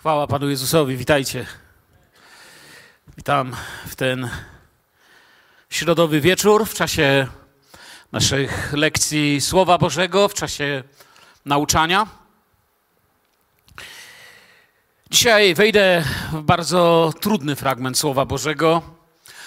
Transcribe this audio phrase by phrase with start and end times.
[0.00, 1.46] Chwała Panu Jezusowi, witajcie.
[3.16, 4.30] Witam w ten
[5.70, 7.26] środowy wieczór, w czasie
[8.12, 10.82] naszych lekcji Słowa Bożego, w czasie
[11.44, 12.06] nauczania.
[15.10, 18.82] Dzisiaj wejdę w bardzo trudny fragment Słowa Bożego.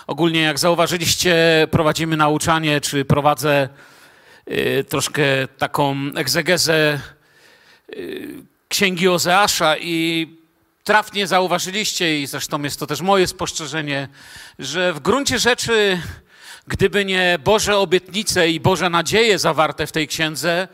[0.07, 3.69] Ogólnie, jak zauważyliście, prowadzimy nauczanie, czy prowadzę
[4.51, 5.23] y, troszkę
[5.57, 6.99] taką egzegezę
[7.89, 10.42] y, Księgi Ozeasza i
[10.83, 14.07] trafnie zauważyliście, i zresztą jest to też moje spostrzeżenie,
[14.59, 16.01] że w gruncie rzeczy,
[16.67, 20.67] gdyby nie Boże obietnice i Boże nadzieje zawarte w tej księdze,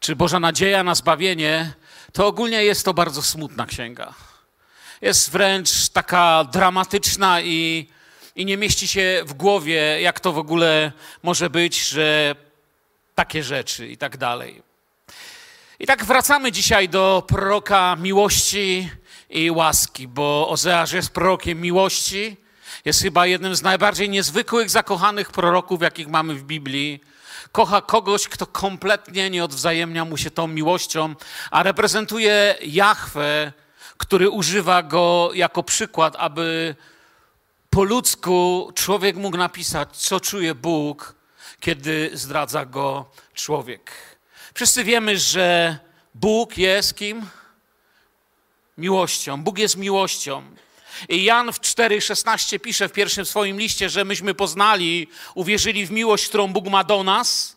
[0.00, 1.72] czy Boża nadzieja na zbawienie,
[2.12, 4.14] to ogólnie jest to bardzo smutna księga.
[5.00, 7.88] Jest wręcz taka dramatyczna i,
[8.36, 10.92] i nie mieści się w głowie, jak to w ogóle
[11.22, 12.34] może być, że
[13.14, 14.62] takie rzeczy i tak dalej.
[15.78, 18.90] I tak wracamy dzisiaj do proroka miłości
[19.30, 22.36] i łaski, bo Ozeasz jest prorokiem miłości,
[22.84, 27.00] jest chyba jednym z najbardziej niezwykłych, zakochanych proroków, jakich mamy w Biblii.
[27.52, 31.14] Kocha kogoś, kto kompletnie nie odwzajemnia mu się tą miłością,
[31.50, 33.52] a reprezentuje Jahwe,
[33.96, 36.74] który używa go jako przykład, aby
[37.70, 41.14] po ludzku człowiek mógł napisać, co czuje Bóg,
[41.60, 43.90] kiedy zdradza go człowiek.
[44.54, 45.78] Wszyscy wiemy, że
[46.14, 47.26] Bóg jest kim?
[48.80, 49.42] Miłością.
[49.42, 50.42] Bóg jest miłością.
[51.08, 56.28] I Jan w 4,16 pisze w pierwszym swoim liście, że myśmy poznali, uwierzyli w miłość,
[56.28, 57.56] którą Bóg ma do nas.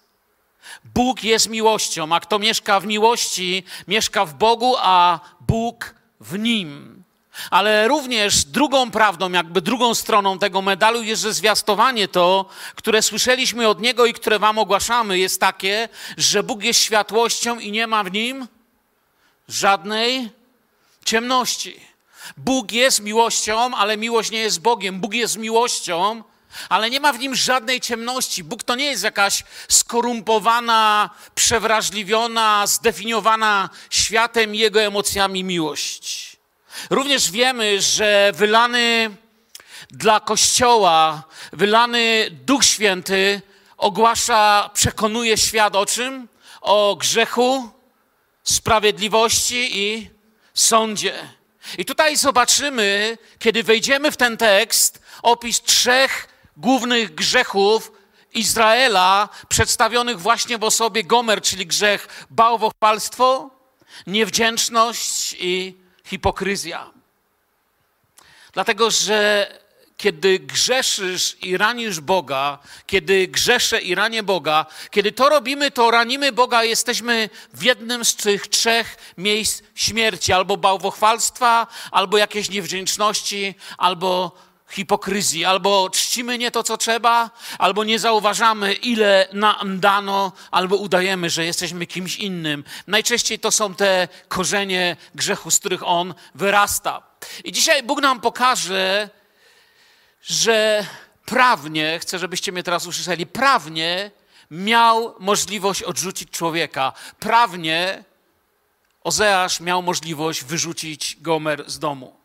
[0.83, 7.03] Bóg jest miłością, a kto mieszka w miłości, mieszka w Bogu, a Bóg w nim.
[7.51, 13.67] Ale również drugą prawdą, jakby drugą stroną tego medalu jest, że zwiastowanie to, które słyszeliśmy
[13.67, 18.03] od Niego i które Wam ogłaszamy, jest takie, że Bóg jest światłością i nie ma
[18.03, 18.47] w nim
[19.47, 20.29] żadnej
[21.03, 21.79] ciemności.
[22.37, 24.99] Bóg jest miłością, ale miłość nie jest Bogiem.
[24.99, 26.23] Bóg jest miłością,
[26.69, 28.43] ale nie ma w nim żadnej ciemności.
[28.43, 36.37] Bóg to nie jest jakaś skorumpowana, przewrażliwiona, zdefiniowana światem jego emocjami miłość.
[36.89, 39.15] Również wiemy, że wylany
[39.91, 41.23] dla Kościoła,
[41.53, 43.41] wylany Duch Święty
[43.77, 46.27] ogłasza, przekonuje świat o czym?
[46.61, 47.69] O grzechu,
[48.43, 50.12] sprawiedliwości i
[50.53, 51.29] sądzie.
[51.77, 56.27] I tutaj zobaczymy, kiedy wejdziemy w ten tekst, opis trzech
[56.57, 57.91] głównych grzechów
[58.33, 63.49] Izraela, przedstawionych właśnie w osobie Gomer, czyli grzech bałwochwalstwo,
[64.07, 65.75] niewdzięczność i
[66.05, 66.91] hipokryzja.
[68.53, 69.47] Dlatego, że
[69.97, 76.31] kiedy grzeszysz i ranisz Boga, kiedy grzeszę i ranię Boga, kiedy to robimy, to ranimy
[76.31, 84.31] Boga, jesteśmy w jednym z tych trzech miejsc śmierci, albo bałwochwalstwa, albo jakiejś niewdzięczności, albo
[84.69, 91.29] hipokryzji, albo czcimy nie to, co trzeba, albo nie zauważamy, ile nam dano, albo udajemy,
[91.29, 92.63] że jesteśmy kimś innym.
[92.87, 97.01] Najczęściej to są te korzenie grzechu, z których on wyrasta.
[97.43, 99.09] I dzisiaj Bóg nam pokaże,
[100.23, 100.85] że
[101.25, 104.11] prawnie, chcę, żebyście mnie teraz usłyszeli, prawnie
[104.51, 106.93] miał możliwość odrzucić człowieka.
[107.19, 108.03] Prawnie
[109.03, 112.15] Ozeasz miał możliwość wyrzucić Gomer z domu.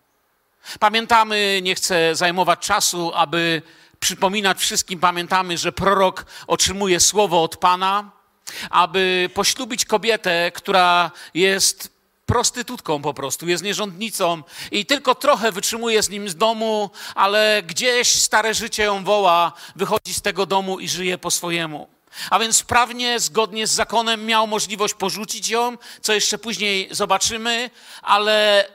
[0.78, 3.62] Pamiętamy, nie chcę zajmować czasu, aby
[4.00, 8.10] przypominać wszystkim, pamiętamy, że prorok otrzymuje słowo od Pana,
[8.70, 11.97] aby poślubić kobietę, która jest
[12.28, 18.08] prostytutką po prostu, jest nierządnicą i tylko trochę wytrzymuje z nim z domu, ale gdzieś
[18.08, 21.88] stare życie ją woła, wychodzi z tego domu i żyje po swojemu.
[22.30, 27.70] A więc prawnie, zgodnie z zakonem, miał możliwość porzucić ją, co jeszcze później zobaczymy,
[28.02, 28.68] ale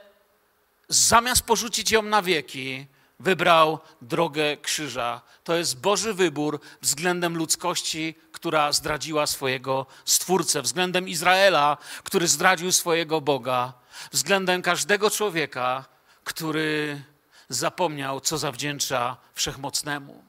[0.88, 2.86] zamiast porzucić ją na wieki,
[3.24, 5.20] wybrał drogę krzyża.
[5.44, 13.20] To jest Boży wybór względem ludzkości, która zdradziła swojego Stwórcę, względem Izraela, który zdradził swojego
[13.20, 13.72] Boga,
[14.12, 15.84] względem każdego człowieka,
[16.24, 17.02] który
[17.48, 20.24] zapomniał, co zawdzięcza Wszechmocnemu.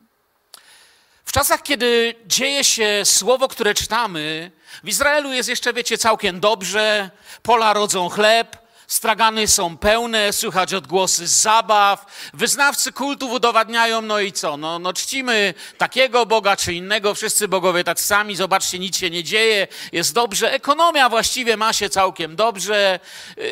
[1.25, 4.51] W czasach, kiedy dzieje się słowo, które czytamy,
[4.83, 7.09] w Izraelu jest jeszcze, wiecie, całkiem dobrze,
[7.43, 12.05] pola rodzą chleb, Stragany są pełne, słychać odgłosy zabaw.
[12.33, 14.57] Wyznawcy kultów udowadniają, no i co?
[14.57, 19.23] No, no czcimy takiego Boga czy innego, wszyscy bogowie tacy sami, zobaczcie, nic się nie
[19.23, 20.53] dzieje, jest dobrze.
[20.53, 22.99] Ekonomia właściwie ma się całkiem dobrze.
[23.37, 23.43] Yy,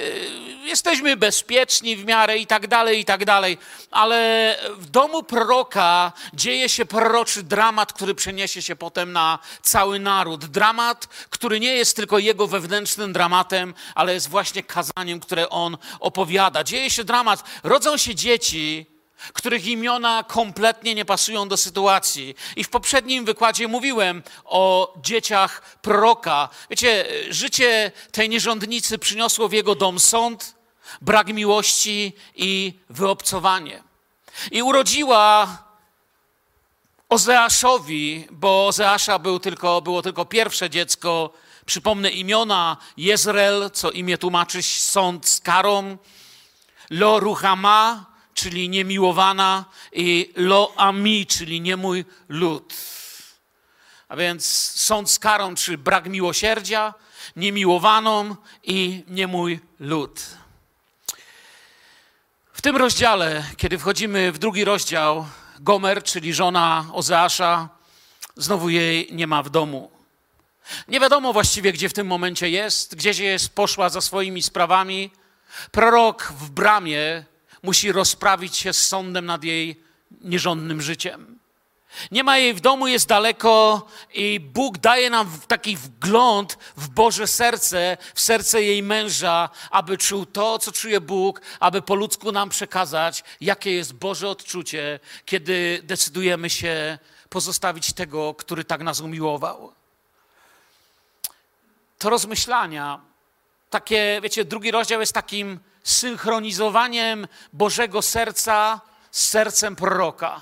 [0.63, 3.57] jest jesteśmy bezpieczni w miarę i tak dalej, i tak dalej,
[3.91, 10.45] ale w domu proroka dzieje się proroczy dramat, który przeniesie się potem na cały naród.
[10.45, 16.63] Dramat, który nie jest tylko jego wewnętrznym dramatem, ale jest właśnie kazaniem, które on opowiada.
[16.63, 18.85] Dzieje się dramat, rodzą się dzieci,
[19.33, 22.35] których imiona kompletnie nie pasują do sytuacji.
[22.55, 26.49] I w poprzednim wykładzie mówiłem o dzieciach proroka.
[26.69, 30.55] Wiecie, życie tej nierządnicy przyniosło w jego dom sąd,
[31.01, 33.83] brak miłości i wyobcowanie.
[34.51, 35.57] I urodziła
[37.09, 41.29] Ozeaszowi, bo Ozeasza był tylko, było tylko pierwsze dziecko,
[41.65, 45.97] przypomnę imiona, Jezreel, co imię tłumaczy sąd z karą,
[46.89, 52.73] Lo Ruhama, czyli niemiłowana, i lo ami, czyli nie mój lud.
[54.09, 54.45] A więc
[54.75, 56.93] sąd z karą, czy brak miłosierdzia,
[57.35, 60.21] niemiłowaną i nie mój lud.
[62.53, 65.25] W tym rozdziale, kiedy wchodzimy w drugi rozdział,
[65.59, 67.69] Gomer, czyli żona Ozeasza,
[68.35, 69.92] znowu jej nie ma w domu.
[70.87, 75.11] Nie wiadomo właściwie, gdzie w tym momencie jest, gdzieś jest, poszła za swoimi sprawami.
[75.71, 77.25] Prorok w bramie
[77.63, 79.83] musi rozprawić się z sądem nad jej
[80.21, 81.39] nierządnym życiem.
[82.11, 87.27] Nie ma jej w domu, jest daleko i Bóg daje nam taki wgląd w Boże
[87.27, 92.49] serce, w serce jej męża, aby czuł to, co czuje Bóg, aby po ludzku nam
[92.49, 96.99] przekazać, jakie jest Boże odczucie, kiedy decydujemy się
[97.29, 99.73] pozostawić tego, który tak nas umiłował.
[102.03, 102.99] To rozmyślania,
[103.69, 110.41] takie, wiecie, drugi rozdział jest takim synchronizowaniem Bożego serca z sercem proroka.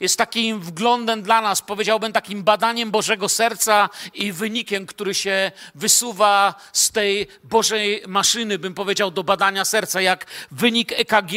[0.00, 6.54] Jest takim wglądem dla nas, powiedziałbym, takim badaniem Bożego serca i wynikiem, który się wysuwa
[6.72, 10.00] z tej Bożej maszyny, bym powiedział, do badania serca.
[10.00, 11.32] Jak wynik EKG,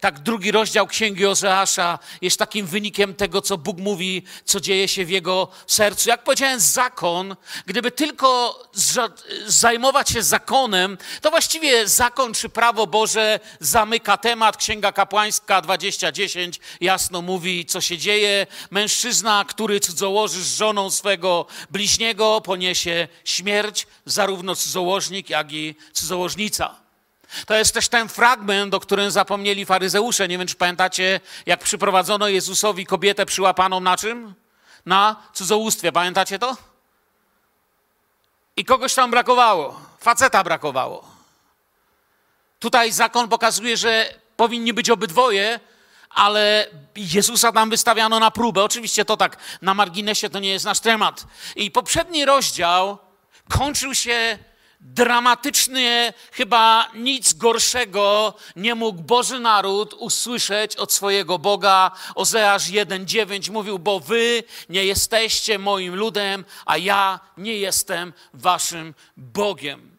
[0.00, 5.04] tak drugi rozdział Księgi Ozeasza jest takim wynikiem tego, co Bóg mówi, co dzieje się
[5.04, 6.08] w jego sercu.
[6.08, 7.36] Jak powiedziałem, zakon,
[7.66, 8.58] gdyby tylko
[9.46, 14.56] zajmować się zakonem, to właściwie zakon czy prawo Boże zamyka temat.
[14.56, 18.46] Księga Kapłańska 2010 jasno mówi, co się dzieje.
[18.70, 26.82] Mężczyzna, który cudzołoży z żoną swego bliźniego, poniesie śmierć, zarówno cudzołożnik, jak i cudzołożnica.
[27.46, 30.28] To jest też ten fragment, o którym zapomnieli faryzeusze.
[30.28, 34.34] Nie wiem, czy pamiętacie, jak przyprowadzono Jezusowi kobietę przyłapaną na czym?
[34.86, 35.92] Na cudzołóstwie.
[35.92, 36.56] Pamiętacie to?
[38.56, 39.80] I kogoś tam brakowało.
[40.00, 41.04] Faceta brakowało.
[42.58, 45.60] Tutaj zakon pokazuje, że powinni być obydwoje,
[46.14, 46.66] ale
[46.96, 48.64] Jezusa tam wystawiano na próbę.
[48.64, 51.26] Oczywiście to tak na marginesie to nie jest nasz temat.
[51.56, 52.98] I poprzedni rozdział
[53.48, 54.38] kończył się
[54.80, 61.90] dramatycznie, chyba nic gorszego nie mógł Boży naród usłyszeć od swojego Boga.
[62.14, 69.91] Ozeasz 1,9 mówił, bo wy nie jesteście moim ludem, a ja nie jestem waszym Bogiem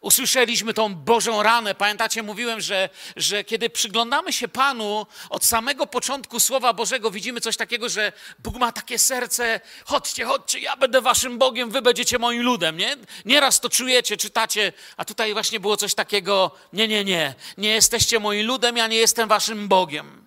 [0.00, 1.74] usłyszeliśmy tą Bożą ranę.
[1.74, 7.56] Pamiętacie, mówiłem, że, że kiedy przyglądamy się Panu od samego początku Słowa Bożego, widzimy coś
[7.56, 12.42] takiego, że Bóg ma takie serce, chodźcie, chodźcie, ja będę waszym Bogiem, wy będziecie moim
[12.42, 12.96] ludem, nie?
[13.24, 18.20] Nieraz to czujecie, czytacie, a tutaj właśnie było coś takiego, nie, nie, nie, nie jesteście
[18.20, 20.26] moim ludem, ja nie jestem waszym Bogiem.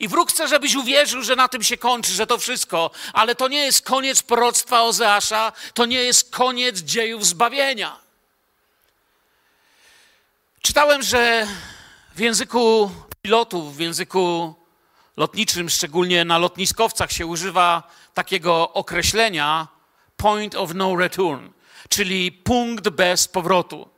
[0.00, 3.48] I wróg chce, żebyś uwierzył, że na tym się kończy, że to wszystko, ale to
[3.48, 8.01] nie jest koniec proroctwa Ozeasza, to nie jest koniec dziejów zbawienia.
[10.62, 11.46] Czytałem, że
[12.14, 12.90] w języku
[13.22, 14.54] pilotów, w języku
[15.16, 17.82] lotniczym, szczególnie na lotniskowcach, się używa
[18.14, 19.68] takiego określenia
[20.16, 21.48] point of no return,
[21.88, 23.88] czyli punkt bez powrotu.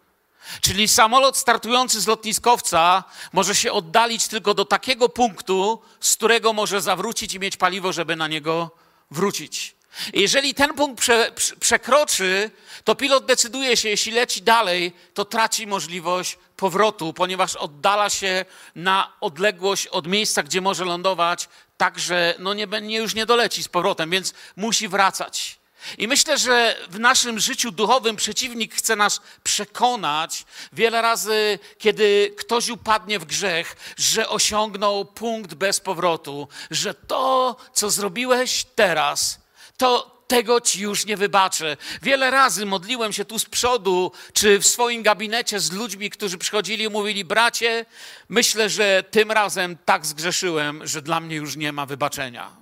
[0.60, 6.80] Czyli samolot startujący z lotniskowca może się oddalić tylko do takiego punktu, z którego może
[6.80, 8.70] zawrócić i mieć paliwo, żeby na niego
[9.10, 9.76] wrócić.
[10.12, 12.50] Jeżeli ten punkt prze, przekroczy,
[12.84, 19.12] to pilot decyduje się, jeśli leci dalej, to traci możliwość powrotu, ponieważ oddala się na
[19.20, 23.68] odległość od miejsca, gdzie może lądować, tak że no nie, nie, już nie doleci z
[23.68, 25.58] powrotem, więc musi wracać.
[25.98, 32.68] I myślę, że w naszym życiu duchowym przeciwnik chce nas przekonać wiele razy, kiedy ktoś
[32.68, 39.43] upadnie w grzech, że osiągnął punkt bez powrotu, że to, co zrobiłeś teraz,
[39.84, 41.76] to, tego ci już nie wybaczę.
[42.02, 46.84] Wiele razy modliłem się tu z przodu, czy w swoim gabinecie z ludźmi, którzy przychodzili
[46.84, 47.86] i mówili: Bracie,
[48.28, 52.56] myślę, że tym razem tak zgrzeszyłem, że dla mnie już nie ma wybaczenia.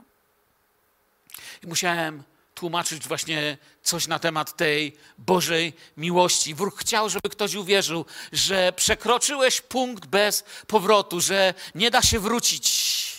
[1.63, 2.23] I musiałem
[2.55, 6.55] tłumaczyć właśnie coś na temat tej Bożej miłości.
[6.55, 13.12] Wróg chciał, żeby ktoś uwierzył, że przekroczyłeś punkt bez powrotu, że nie da się wrócić.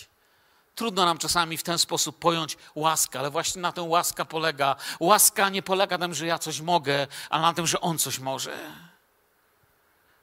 [0.74, 4.76] Trudno nam czasami w ten sposób pojąć łaskę, ale właśnie na tę łaska polega.
[5.00, 8.18] Łaska nie polega na tym, że ja coś mogę, ale na tym, że on coś
[8.18, 8.58] może.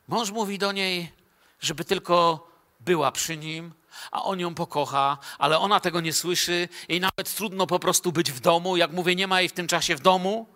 [0.08, 1.12] Mąż mówi do niej,
[1.60, 2.48] żeby tylko
[2.79, 3.74] była przy nim,
[4.12, 6.70] a on ją pokocha, ale ona tego nie słyszy.
[6.89, 8.77] Jej nawet trudno po prostu być w domu.
[8.77, 10.48] Jak mówię, nie ma jej w tym czasie w domu.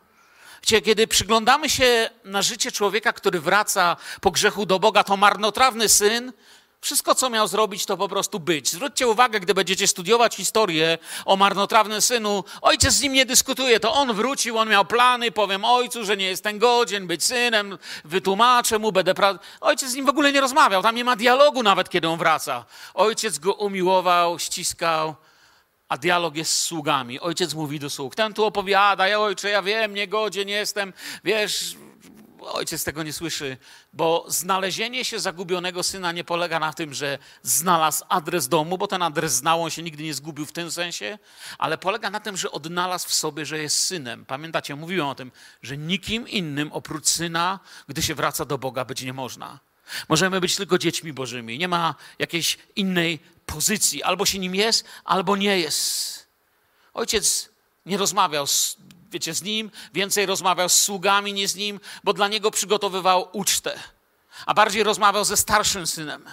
[0.62, 6.34] Kiedy przyglądamy się na życie człowieka, który wraca po grzechu do Boga, to marnotrawny syn
[6.86, 8.70] wszystko, co miał zrobić, to po prostu być.
[8.70, 13.94] Zwróćcie uwagę, gdy będziecie studiować historię o marnotrawnym synu, ojciec z nim nie dyskutuje, to
[13.94, 18.92] on wrócił, on miał plany, powiem ojcu, że nie jestem godzien być synem, wytłumaczę mu,
[18.92, 19.14] będę...
[19.14, 19.40] Pra...
[19.62, 22.66] Ojciec z nim w ogóle nie rozmawiał, tam nie ma dialogu nawet, kiedy on wraca.
[22.94, 25.16] Ojciec go umiłował, ściskał,
[25.90, 27.20] a dialog jest z sługami.
[27.20, 31.76] Ojciec mówi do sług, ten tu opowiada, ja ojcze, ja wiem, nie godzien jestem, wiesz,
[32.54, 33.58] ojciec tego nie słyszy,
[33.94, 39.02] bo znalezienie się zagubionego syna nie polega na tym, że znalazł adres domu, bo ten
[39.02, 41.20] adres znał, on się nigdy nie zgubił w tym sensie,
[41.58, 44.26] ale polega na tym, że odnalazł w sobie, że jest synem.
[44.26, 49.02] Pamiętacie, mówiłem o tym, że nikim innym oprócz syna, gdy się wraca do Boga, być
[49.02, 49.60] nie można.
[50.10, 51.58] Możemy być tylko dziećmi Bożymi.
[51.58, 54.04] Nie ma jakiejś innej pozycji.
[54.04, 56.28] Albo się nim jest, albo nie jest.
[56.94, 57.50] Ojciec
[57.86, 58.78] nie rozmawiał z
[59.16, 63.80] wiecie, z nim, więcej rozmawiał z sługami nie z nim, bo dla niego przygotowywał ucztę,
[64.46, 66.26] a bardziej rozmawiał ze starszym synem.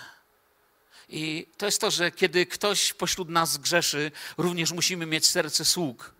[1.08, 6.14] I to jest to, że kiedy ktoś pośród nas grzeszy, również musimy mieć serce sług.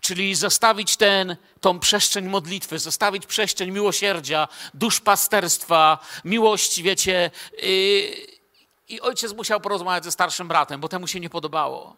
[0.00, 7.30] Czyli zostawić ten, tą przestrzeń modlitwy, zostawić przestrzeń miłosierdzia, duszpasterstwa, miłości, wiecie.
[7.62, 8.12] I,
[8.88, 11.96] I ojciec musiał porozmawiać ze starszym bratem, bo temu się nie podobało.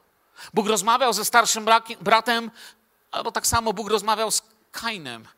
[0.55, 1.67] Bóg rozmawiał ze starszym
[2.01, 2.51] bratem
[3.15, 4.43] Albo tak samo Bóg rozmawiał z
[4.73, 5.29] Kainem.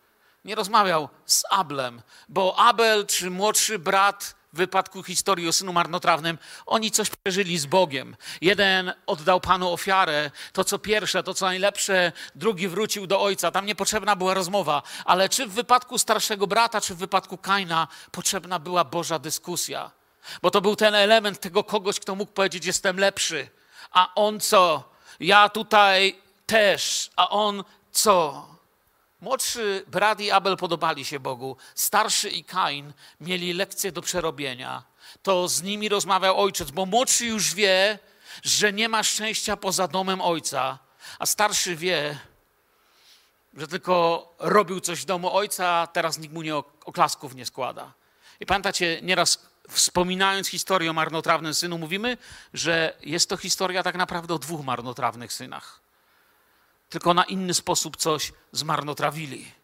[0.45, 6.39] Nie rozmawiał z Ablem, bo Abel czy młodszy brat w wypadku historii o synu marnotrawnym,
[6.67, 8.17] oni coś przeżyli z Bogiem.
[8.41, 13.51] Jeden oddał Panu ofiarę, to co pierwsze, to co najlepsze, drugi wrócił do ojca.
[13.51, 18.59] Tam niepotrzebna była rozmowa, ale czy w wypadku starszego brata, czy w wypadku Kaina potrzebna
[18.59, 19.91] była Boża dyskusja?
[20.43, 23.49] Bo to był ten element tego kogoś, kto mógł powiedzieć: Jestem lepszy.
[23.91, 24.85] A on co?
[25.21, 28.47] Ja tutaj też, a on co?
[29.21, 34.83] Młodszy brat i Abel podobali się Bogu, starszy i Kain mieli lekcje do przerobienia.
[35.23, 37.99] To z nimi rozmawiał ojciec, bo młodszy już wie,
[38.43, 40.79] że nie ma szczęścia poza domem ojca,
[41.19, 42.19] a starszy wie,
[43.55, 47.93] że tylko robił coś w domu ojca, a teraz nikt mu nie oklasków nie składa.
[48.41, 52.17] I pamiętacie, nieraz wspominając historię o marnotrawnym synu, mówimy,
[52.55, 55.86] że jest to historia tak naprawdę o dwóch marnotrawnych synach
[56.89, 59.57] tylko na inny sposób coś zmarnotrawili.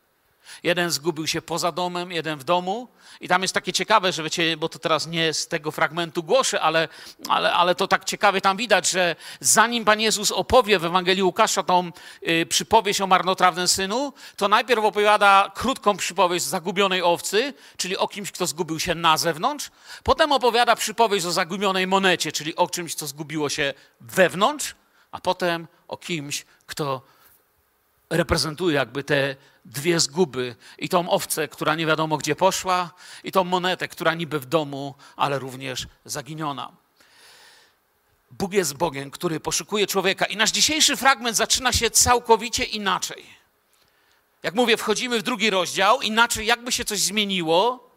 [0.62, 2.88] Jeden zgubił się poza domem, jeden w domu.
[3.20, 6.60] I tam jest takie ciekawe, że wiecie, bo to teraz nie z tego fragmentu głoszę,
[6.60, 6.88] ale,
[7.28, 11.62] ale, ale to tak ciekawie tam widać, że zanim Pan Jezus opowie w Ewangelii Łukasza
[11.62, 11.90] tą
[12.28, 18.32] y, przypowieść o marnotrawnym synu, to najpierw opowiada krótką przypowieść zagubionej owcy, czyli o kimś,
[18.32, 19.70] kto zgubił się na zewnątrz.
[20.02, 24.74] Potem opowiada przypowieść o zagubionej monecie, czyli o czymś, co zgubiło się wewnątrz.
[25.12, 27.02] A potem o kimś, kto
[28.12, 32.90] reprezentuje jakby te dwie zguby i tą owcę, która nie wiadomo gdzie poszła,
[33.24, 36.72] i tą monetę, która niby w domu, ale również zaginiona.
[38.30, 40.24] Bóg jest Bogiem, który poszukuje człowieka.
[40.24, 43.24] I nasz dzisiejszy fragment zaczyna się całkowicie inaczej.
[44.42, 47.91] Jak mówię, wchodzimy w drugi rozdział, inaczej jakby się coś zmieniło,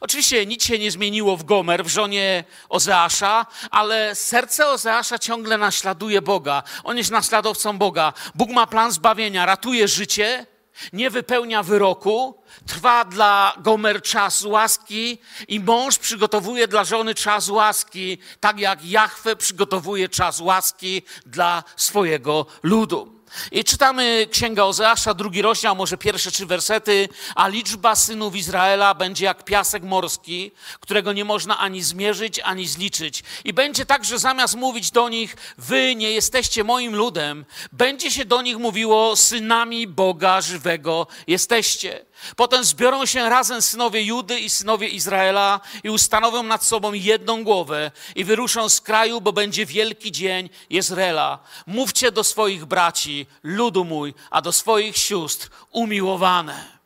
[0.00, 6.22] Oczywiście nic się nie zmieniło w Gomer, w żonie Ozeasza, ale serce Ozeasza ciągle naśladuje
[6.22, 6.62] Boga.
[6.84, 8.12] On jest naśladowcą Boga.
[8.34, 10.46] Bóg ma plan zbawienia, ratuje życie,
[10.92, 12.42] nie wypełnia wyroku.
[12.66, 15.18] Trwa dla Gomer czas łaski
[15.48, 22.46] i mąż przygotowuje dla żony czas łaski, tak jak Jahwe przygotowuje czas łaski dla swojego
[22.62, 23.19] ludu.
[23.52, 29.24] I czytamy Księga Ozeasza, drugi rozdział, może pierwsze trzy wersety, a liczba synów Izraela będzie
[29.24, 33.22] jak piasek morski, którego nie można ani zmierzyć, ani zliczyć.
[33.44, 38.24] I będzie tak, że zamiast mówić do nich, wy nie jesteście moim ludem, będzie się
[38.24, 42.09] do nich mówiło, synami Boga żywego jesteście.
[42.36, 47.90] Potem zbiorą się razem synowie Judy i synowie Izraela i ustanowią nad sobą jedną głowę
[48.14, 51.38] i wyruszą z kraju, bo będzie wielki dzień Jezreela.
[51.66, 56.80] Mówcie do swoich braci, ludu mój, a do swoich sióstr umiłowane.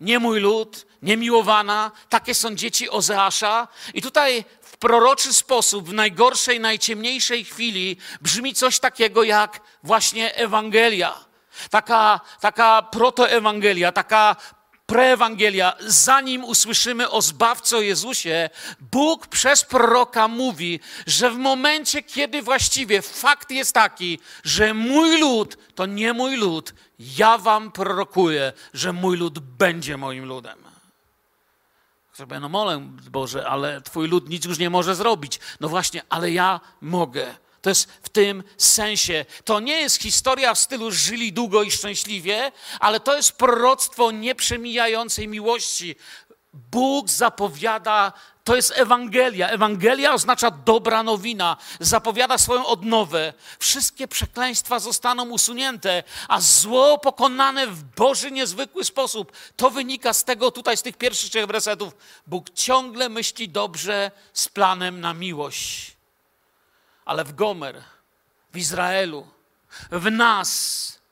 [0.00, 3.68] Nie mój lud, niemiłowana, takie są dzieci Ozeasza.
[3.94, 11.31] I tutaj w proroczy sposób, w najgorszej, najciemniejszej chwili brzmi coś takiego jak właśnie Ewangelia
[11.70, 14.36] Taka, taka protoewangelia, taka
[14.86, 23.02] preewangelia, zanim usłyszymy o Zbawco Jezusie, Bóg przez proroka mówi, że w momencie, kiedy właściwie
[23.02, 29.16] fakt jest taki, że mój lud to nie mój lud, ja wam prorokuję, że mój
[29.16, 30.58] lud będzie moim ludem.
[32.12, 32.80] Sobie, no molę,
[33.10, 35.40] Boże, ale twój lud nic już nie może zrobić.
[35.60, 37.34] No właśnie, ale ja mogę.
[37.62, 39.24] To jest w tym sensie.
[39.44, 45.28] To nie jest historia w stylu żyli długo i szczęśliwie, ale to jest proroctwo nieprzemijającej
[45.28, 45.96] miłości.
[46.52, 48.12] Bóg zapowiada,
[48.44, 49.48] to jest Ewangelia.
[49.48, 53.32] Ewangelia oznacza dobra nowina, zapowiada swoją odnowę.
[53.58, 59.32] Wszystkie przekleństwa zostaną usunięte, a zło pokonane w Boży niezwykły sposób.
[59.56, 61.96] To wynika z tego tutaj, z tych pierwszych trzech wersetów.
[62.26, 66.01] Bóg ciągle myśli dobrze z planem na miłość
[67.04, 67.82] ale w Gomer,
[68.52, 69.26] w Izraelu,
[69.90, 71.02] w nas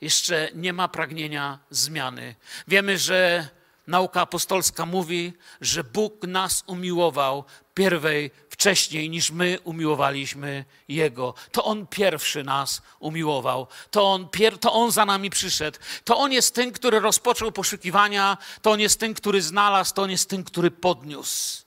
[0.00, 2.34] jeszcze nie ma pragnienia zmiany.
[2.68, 3.48] Wiemy, że
[3.86, 11.34] nauka apostolska mówi, że Bóg nas umiłował pierwej wcześniej niż my umiłowaliśmy Jego.
[11.52, 13.66] To On pierwszy nas umiłował.
[13.90, 15.78] To on, pier, to on za nami przyszedł.
[16.04, 18.38] To On jest tym, który rozpoczął poszukiwania.
[18.62, 19.94] To On jest tym, który znalazł.
[19.94, 21.62] To On jest tym, który podniósł.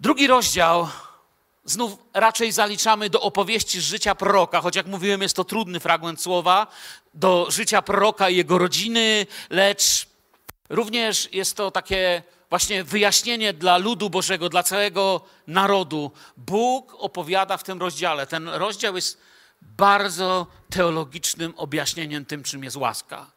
[0.00, 0.88] Drugi rozdział
[1.64, 6.20] znów raczej zaliczamy do opowieści z życia proroka, choć jak mówiłem, jest to trudny fragment
[6.20, 6.66] słowa,
[7.14, 10.06] do życia proroka i jego rodziny, lecz
[10.68, 16.10] również jest to takie właśnie wyjaśnienie dla ludu Bożego, dla całego narodu.
[16.36, 18.26] Bóg opowiada w tym rozdziale.
[18.26, 19.20] Ten rozdział jest
[19.60, 23.30] bardzo teologicznym objaśnieniem tym, czym jest łaska.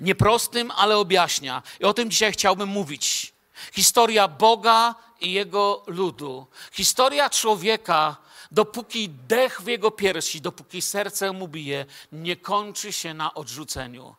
[0.00, 1.62] Nieprostym, ale objaśnia.
[1.80, 3.32] I o tym dzisiaj chciałbym mówić.
[3.72, 6.46] Historia Boga i jego ludu.
[6.72, 8.16] Historia człowieka,
[8.50, 14.14] dopóki dech w jego piersi, dopóki serce mu bije, nie kończy się na odrzuceniu.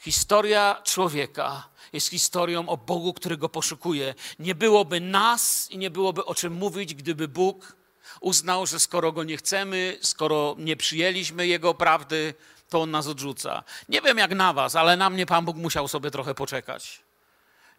[0.00, 4.14] Historia człowieka jest historią o Bogu, który go poszukuje.
[4.38, 7.76] Nie byłoby nas i nie byłoby o czym mówić, gdyby Bóg
[8.20, 12.34] uznał, że skoro go nie chcemy, skoro nie przyjęliśmy jego prawdy,
[12.68, 13.64] to on nas odrzuca.
[13.88, 17.03] Nie wiem jak na was, ale na mnie Pan Bóg musiał sobie trochę poczekać.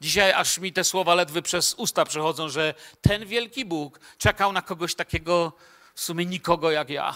[0.01, 4.61] Dzisiaj aż mi te słowa ledwy przez usta przechodzą, że ten wielki Bóg czekał na
[4.61, 5.53] kogoś takiego,
[5.95, 7.15] w sumie nikogo jak ja.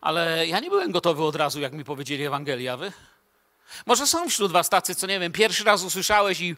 [0.00, 2.92] Ale ja nie byłem gotowy od razu, jak mi powiedzieli Ewangelia, wy?
[3.86, 6.56] Może są wśród was tacy, co nie wiem, pierwszy raz usłyszałeś i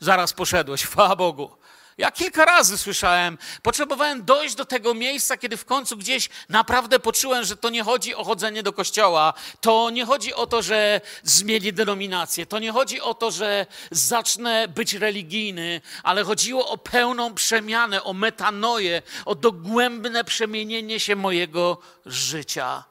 [0.00, 1.56] zaraz poszedłeś, chwała Bogu.
[1.98, 7.44] Ja kilka razy słyszałem, potrzebowałem dojść do tego miejsca, kiedy w końcu gdzieś naprawdę poczułem,
[7.44, 11.72] że to nie chodzi o chodzenie do kościoła, to nie chodzi o to, że zmienię
[11.72, 18.02] denominację, to nie chodzi o to, że zacznę być religijny, ale chodziło o pełną przemianę,
[18.04, 22.84] o metanoję, o dogłębne przemienienie się mojego życia.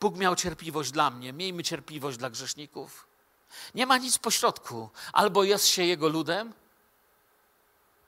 [0.00, 3.06] Bóg miał cierpliwość dla mnie, miejmy cierpliwość dla grzeszników.
[3.74, 4.88] Nie ma nic pośrodku.
[5.12, 6.52] Albo jest się Jego ludem,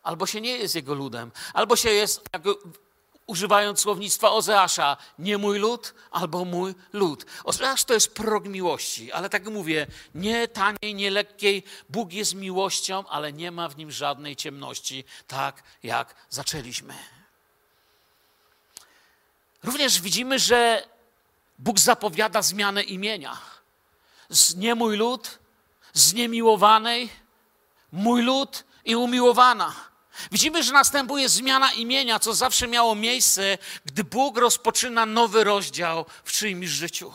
[0.03, 2.43] albo się nie jest jego ludem, albo się jest, jak,
[3.27, 7.27] używając słownictwa Ozeasza, nie mój lud, albo mój lud.
[7.45, 11.63] Ozeasz to jest prorok miłości, ale tak mówię, nie taniej, nie lekkiej.
[11.89, 16.95] Bóg jest miłością, ale nie ma w nim żadnej ciemności, tak jak zaczęliśmy.
[19.63, 20.89] Również widzimy, że
[21.59, 23.39] Bóg zapowiada zmianę imienia.
[24.29, 25.39] Z nie mój lud,
[25.93, 27.11] z niemiłowanej,
[27.93, 29.92] mój lud i umiłowana.
[30.33, 36.33] Widzimy, że następuje zmiana imienia, co zawsze miało miejsce, gdy Bóg rozpoczyna nowy rozdział w
[36.33, 37.13] czyimś życiu.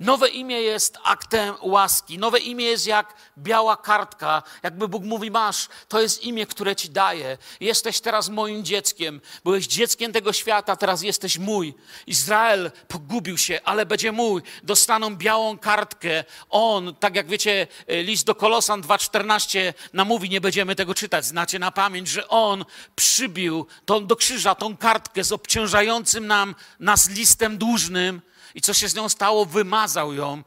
[0.00, 2.18] Nowe imię jest aktem łaski.
[2.18, 4.42] Nowe imię jest jak biała kartka.
[4.62, 7.38] Jakby Bóg mówi: Masz, to jest imię, które ci daję.
[7.60, 9.20] Jesteś teraz moim dzieckiem.
[9.44, 11.74] Byłeś dzieckiem tego świata, teraz jesteś mój.
[12.06, 14.42] Izrael pogubił się, ale będzie mój.
[14.62, 16.24] Dostaną białą kartkę.
[16.50, 21.58] On, tak jak wiecie, e, list do Kolosan 2,14 namówi, nie będziemy tego czytać, znacie
[21.58, 22.64] na pamięć, że on
[22.96, 28.22] przybił tą, do krzyża tą kartkę z obciążającym nam, nas listem dłużnym
[28.54, 29.44] i co się z nią stało?
[29.44, 30.42] Wymazał ją,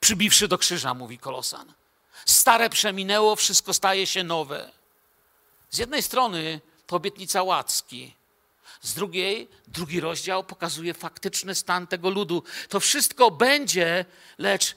[0.00, 1.72] przybiwszy do krzyża, mówi Kolosan.
[2.26, 4.70] Stare przeminęło, wszystko staje się nowe.
[5.70, 8.14] Z jednej strony to obietnica łacki,
[8.82, 12.42] z drugiej, drugi rozdział pokazuje faktyczny stan tego ludu.
[12.68, 14.04] To wszystko będzie,
[14.38, 14.76] lecz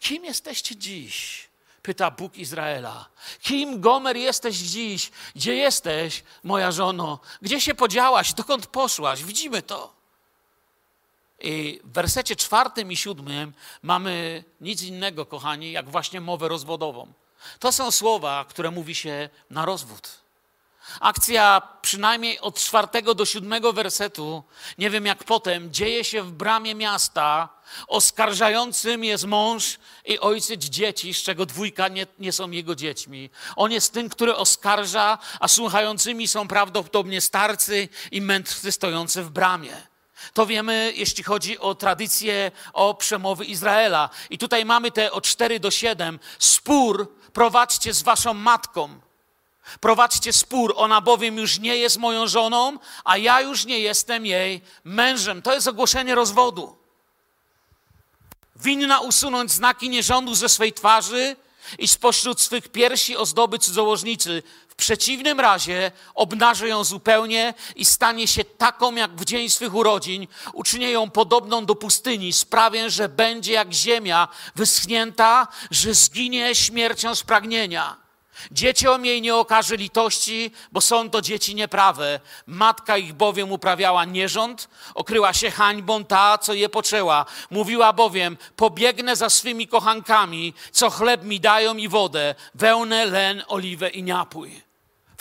[0.00, 1.48] kim jesteście dziś?
[1.82, 3.08] Pyta Bóg Izraela.
[3.42, 5.10] Kim, Gomer, jesteś dziś?
[5.36, 7.20] Gdzie jesteś, moja żono?
[7.42, 8.32] Gdzie się podziałaś?
[8.32, 9.24] Dokąd poszłaś?
[9.24, 9.97] Widzimy to.
[11.44, 17.12] W wersecie czwartym i siódmym mamy nic innego, kochani, jak właśnie mowę rozwodową.
[17.58, 20.20] To są słowa, które mówi się na rozwód.
[21.00, 24.42] Akcja przynajmniej od czwartego do siódmego wersetu,
[24.78, 27.48] nie wiem jak potem, dzieje się w bramie miasta.
[27.88, 33.30] Oskarżającym jest mąż i ojciec dzieci, z czego dwójka nie, nie są jego dziećmi.
[33.56, 39.76] On jest tym, który oskarża, a słuchającymi są prawdopodobnie starcy i mędrcy stojący w bramie.
[40.32, 44.10] To wiemy, jeśli chodzi o tradycję o przemowy Izraela.
[44.30, 46.18] I tutaj mamy te od 4 do 7.
[46.38, 49.00] Spór prowadźcie z waszą matką.
[49.80, 54.60] Prowadźcie spór, ona bowiem już nie jest moją żoną, a ja już nie jestem jej
[54.84, 55.42] mężem.
[55.42, 56.76] To jest ogłoszenie rozwodu.
[58.56, 61.36] Winna usunąć znaki nierządu ze swej twarzy
[61.78, 64.42] i spośród swych piersi ozdoby cudzołożnicy.
[64.78, 70.26] Przeciwnym razie obnaży ją zupełnie i stanie się taką jak w dzień swych urodzin.
[70.52, 72.32] Uczynię ją podobną do pustyni.
[72.32, 77.96] Sprawię, że będzie jak ziemia wyschnięta, że zginie śmiercią z pragnienia.
[78.50, 82.20] Dzieciom jej nie okaże litości, bo są to dzieci nieprawe.
[82.46, 87.26] Matka ich bowiem uprawiała nierząd, okryła się hańbą ta, co je poczęła.
[87.50, 93.88] Mówiła bowiem, pobiegnę za swymi kochankami, co chleb mi dają i wodę, wełnę, len, oliwę
[93.88, 94.67] i napój.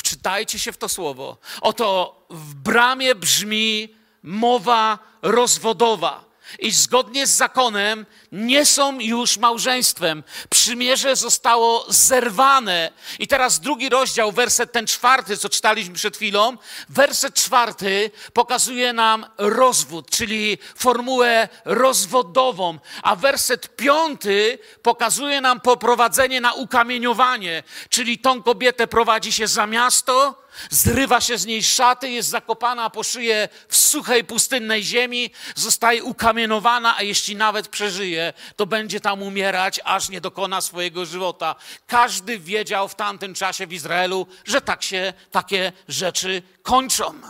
[0.07, 1.37] Wczytajcie się w to słowo.
[1.61, 6.26] Oto w bramie brzmi mowa rozwodowa
[6.59, 10.23] i zgodnie z zakonem nie są już małżeństwem.
[10.49, 12.91] Przymierze zostało zerwane.
[13.19, 16.57] I teraz drugi rozdział, werset ten czwarty, co czytaliśmy przed chwilą.
[16.89, 26.53] Werset czwarty pokazuje nam rozwód, czyli formułę rozwodową, a werset piąty pokazuje nam poprowadzenie na
[26.53, 32.89] ukamieniowanie, czyli tą kobietę prowadzi się za miasto, zrywa się z niej szaty, jest zakopana
[32.89, 39.21] po szyję w suchej, pustynnej ziemi, zostaje ukamienowana, a jeśli nawet przeżyje, to będzie tam
[39.21, 41.55] umierać, aż nie dokona swojego żywota.
[41.87, 47.21] Każdy wiedział w tamtym czasie w Izraelu, że tak się takie rzeczy kończą.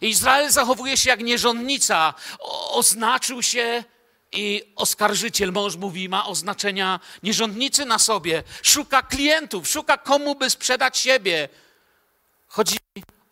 [0.00, 2.14] Izrael zachowuje się jak nierządnica.
[2.38, 3.84] O, oznaczył się
[4.32, 8.42] i oskarżyciel, mąż mówi, ma oznaczenia nierządnicy na sobie.
[8.62, 11.48] Szuka klientów, szuka komu by sprzedać siebie.
[12.56, 12.76] Chodzi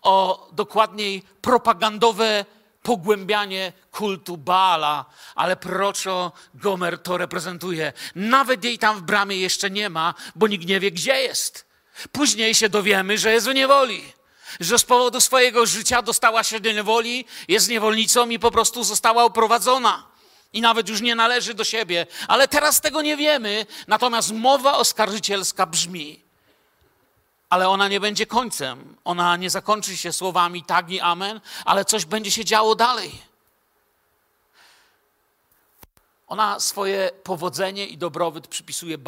[0.02, 2.44] o dokładniej propagandowe
[2.82, 7.92] pogłębianie kultu Baala, ale proroczo Gomer to reprezentuje.
[8.14, 11.66] Nawet jej tam w bramie jeszcze nie ma, bo nikt nie wie, gdzie jest.
[12.12, 14.12] Później się dowiemy, że jest w niewoli.
[14.60, 19.24] Że z powodu swojego życia dostała się do niewoli, jest niewolnicą i po prostu została
[19.24, 20.06] uprowadzona.
[20.52, 22.06] I nawet już nie należy do siebie.
[22.28, 23.66] Ale teraz tego nie wiemy.
[23.88, 26.23] Natomiast mowa oskarżycielska brzmi:
[27.54, 28.96] ale ona nie będzie końcem.
[29.04, 33.22] Ona nie zakończy się słowami tak i amen, ale coś będzie się działo dalej.
[36.26, 38.98] Ona swoje powodzenie i dobrobyt przypisuje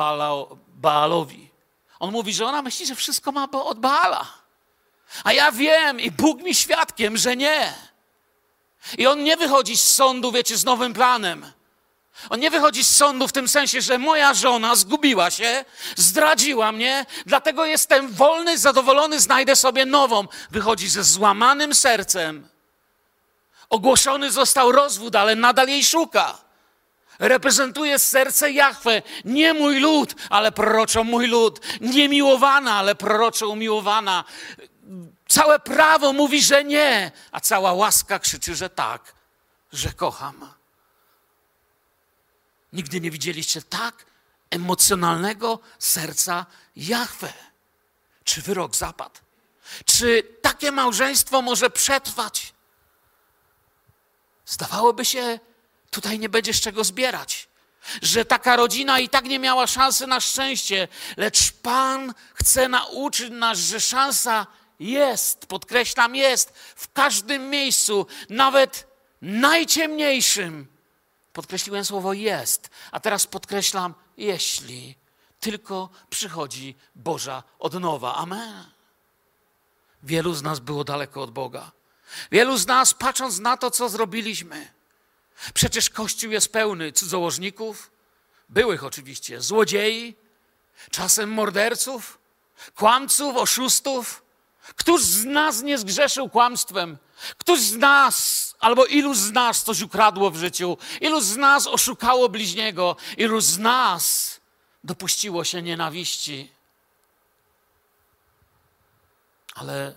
[0.68, 1.50] Baalowi.
[1.98, 4.26] On mówi, że ona myśli, że wszystko ma od Baala.
[5.24, 7.74] A ja wiem i Bóg mi świadkiem, że nie.
[8.98, 11.52] I on nie wychodzi z sądu, wiecie, z nowym planem.
[12.30, 15.64] On nie wychodzi z sądu w tym sensie, że moja żona zgubiła się,
[15.96, 20.28] zdradziła mnie, dlatego jestem wolny, zadowolony, znajdę sobie nową.
[20.50, 22.48] Wychodzi ze złamanym sercem.
[23.70, 26.38] Ogłoszony został rozwód, ale nadal jej szuka.
[27.18, 31.60] Reprezentuje serce Jahwe, nie mój lud, ale proroczo mój lud.
[31.80, 34.24] Niemiłowana, ale proroczo umiłowana.
[35.28, 39.14] Całe prawo mówi, że nie, a cała łaska krzyczy, że tak,
[39.72, 40.55] że kocham.
[42.76, 44.06] Nigdy nie widzieliście tak
[44.50, 47.32] emocjonalnego serca Jahwe.
[48.24, 49.20] Czy wyrok zapadł?
[49.84, 52.52] Czy takie małżeństwo może przetrwać?
[54.46, 55.40] Zdawałoby się,
[55.90, 57.48] tutaj nie będzie z czego zbierać.
[58.02, 63.58] Że taka rodzina i tak nie miała szansy na szczęście, lecz Pan chce nauczyć nas,
[63.58, 64.46] że szansa
[64.80, 68.86] jest, podkreślam, jest w każdym miejscu, nawet
[69.22, 70.75] najciemniejszym
[71.36, 74.96] Podkreśliłem słowo jest, a teraz podkreślam jeśli
[75.40, 78.14] tylko przychodzi Boża odnowa.
[78.14, 78.64] Amen.
[80.02, 81.72] Wielu z nas było daleko od Boga.
[82.32, 84.72] Wielu z nas, patrząc na to, co zrobiliśmy,
[85.54, 87.90] przecież Kościół jest pełny cudzołożników,
[88.48, 90.16] byłych oczywiście, złodziei,
[90.90, 92.18] czasem morderców,
[92.74, 94.22] kłamców, oszustów.
[94.76, 96.98] Któż z nas nie zgrzeszył kłamstwem?
[97.38, 102.28] Któż z nas Albo ilu z nas coś ukradło w życiu, ilu z nas oszukało
[102.28, 104.36] bliźniego, ilu z nas
[104.84, 106.52] dopuściło się nienawiści.
[109.54, 109.94] Ale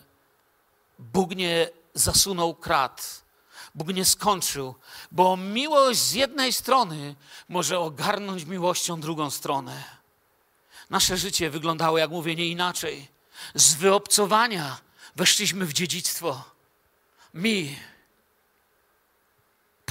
[1.00, 3.24] Bóg nie zasunął krat,
[3.76, 4.76] Bóg nie skończył,
[5.12, 7.16] bo miłość z jednej strony
[7.50, 9.84] może ogarnąć miłością drugą stronę.
[10.90, 13.08] Nasze życie wyglądało, jak mówię, nie inaczej.
[13.56, 14.78] Z wyobcowania
[15.16, 16.44] weszliśmy w dziedzictwo.
[17.34, 17.80] Mi,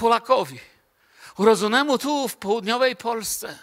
[0.01, 0.61] Polakowi,
[1.39, 3.59] urodzonemu tu w południowej Polsce,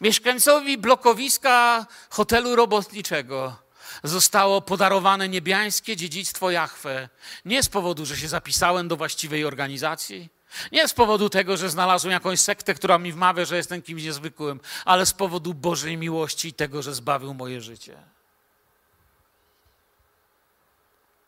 [0.00, 3.56] mieszkańcowi blokowiska hotelu robotniczego,
[4.02, 7.08] zostało podarowane niebiańskie dziedzictwo Jahwe.
[7.44, 10.28] Nie z powodu, że się zapisałem do właściwej organizacji,
[10.72, 14.60] nie z powodu tego, że znalazłem jakąś sektę, która mi wmawia, że jestem kimś niezwykłym,
[14.84, 17.96] ale z powodu Bożej miłości i tego, że zbawił moje życie.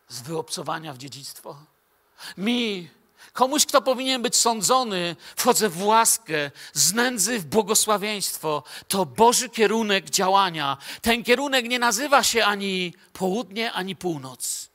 [0.07, 1.57] Z wyobcowania w dziedzictwo.
[2.37, 2.89] Mi,
[3.39, 8.63] komuś, kto powinien być sądzony, wchodzę w łaskę, z nędzy w błogosławieństwo.
[8.87, 10.77] To Boży kierunek działania.
[11.01, 14.69] Ten kierunek nie nazywa się ani południe, ani północ,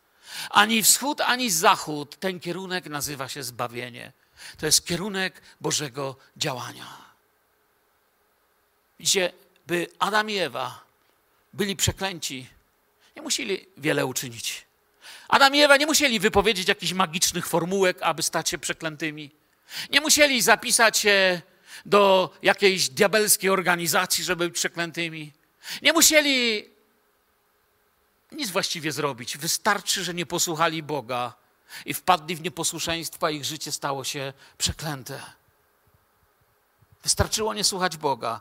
[0.51, 2.17] ani wschód, ani zachód.
[2.17, 4.13] Ten kierunek nazywa się zbawienie.
[4.59, 6.87] To jest kierunek Bożego działania.
[8.99, 9.33] Widzicie,
[9.67, 10.85] by Adam i Ewa
[11.53, 12.49] byli przeklęci,
[13.17, 14.67] nie musieli wiele uczynić.
[15.29, 19.31] Adam i Ewa nie musieli wypowiedzieć jakichś magicznych formułek, aby stać się przeklętymi.
[19.91, 21.43] Nie musieli zapisać się
[21.87, 25.33] do jakiejś diabelskiej organizacji, żeby być przeklętymi.
[25.83, 26.69] Nie musieli
[28.33, 29.39] nic właściwie zrobić.
[29.39, 31.35] Wystarczy, że nie posłuchali Boga
[31.87, 35.23] i wpadli w nieposłuszeństwo, a ich życie stało się przeklęte.
[37.03, 38.41] Wystarczyło nie słuchać Boga.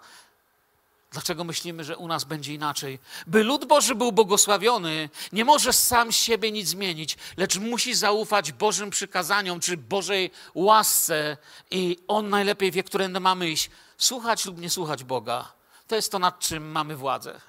[1.14, 3.00] Dlaczego myślimy, że u nas będzie inaczej?
[3.28, 8.90] By lud Boży był błogosławiony, nie może sam siebie nic zmienić, lecz musi zaufać Bożym
[8.90, 11.38] przykazaniom czy Bożej łasce
[11.72, 13.70] i On najlepiej wie, którędy mamy iść.
[13.98, 15.52] Słuchać lub nie słuchać Boga.
[15.88, 17.42] To jest to, nad czym mamy władzę.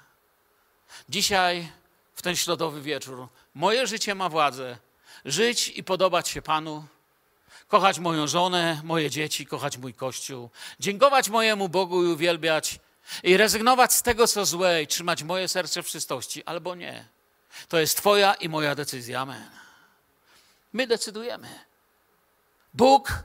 [1.09, 1.71] Dzisiaj,
[2.15, 4.77] w ten środowy wieczór, moje życie ma władzę.
[5.25, 6.85] Żyć i podobać się Panu,
[7.67, 10.49] kochać moją żonę, moje dzieci, kochać mój Kościół,
[10.79, 12.79] dziękować mojemu Bogu i uwielbiać
[13.23, 17.07] i rezygnować z tego, co złe i trzymać moje serce w czystości, albo nie.
[17.67, 19.21] To jest Twoja i moja decyzja.
[19.21, 19.49] Amen.
[20.73, 21.65] My decydujemy.
[22.73, 23.23] Bóg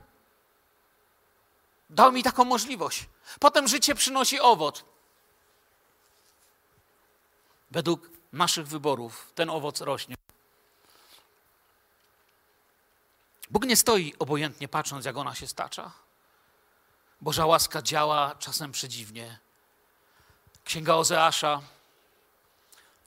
[1.91, 3.07] dał mi taką możliwość.
[3.41, 4.85] Potem życie przynosi owoc.
[7.71, 10.17] Według naszych wyborów ten owoc rośnie.
[13.51, 15.93] Bóg nie stoi obojętnie patrząc, jak ona się stacza.
[17.21, 19.39] Boża łaska działa czasem przedziwnie.
[20.71, 21.63] Księga Ozeasza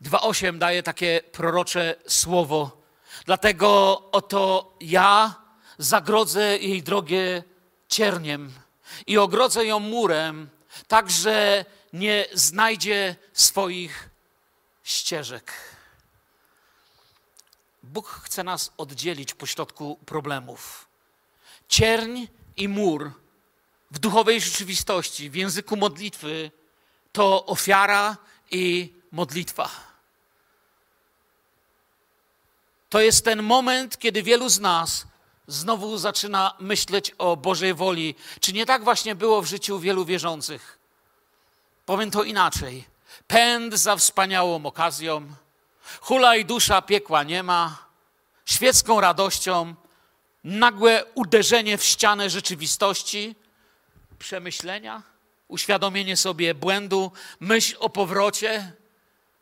[0.02, 2.82] 2.8 daje takie prorocze słowo.
[3.26, 5.36] Dlatego oto ja
[5.78, 7.44] zagrodzę jej drogę
[7.88, 8.54] cierniem
[9.08, 10.50] i ogrodzę ją murem,
[10.88, 14.10] tak że nie znajdzie swoich
[14.84, 15.54] ścieżek.
[17.84, 20.88] Bóg chce nas oddzielić pośrodku problemów.
[21.68, 22.26] Cierń
[22.58, 23.12] i mur
[23.92, 26.52] w duchowej rzeczywistości, w języku modlitwy
[27.14, 28.18] to ofiara
[28.52, 29.70] i modlitwa.
[32.90, 35.06] To jest ten moment, kiedy wielu z nas
[35.48, 38.16] znowu zaczyna myśleć o Bożej woli.
[38.40, 40.80] Czy nie tak właśnie było w życiu wielu wierzących?
[41.86, 42.86] Powiem to inaczej.
[43.28, 45.28] Pęd za wspaniałą okazją,
[46.02, 47.78] hula i dusza piekła nie ma,
[48.46, 49.76] świecką radością,
[50.44, 53.36] nagłe uderzenie w ścianę rzeczywistości,
[54.20, 55.13] przemyślenia
[55.48, 58.74] uświadomienie sobie błędu, myśl o powrocie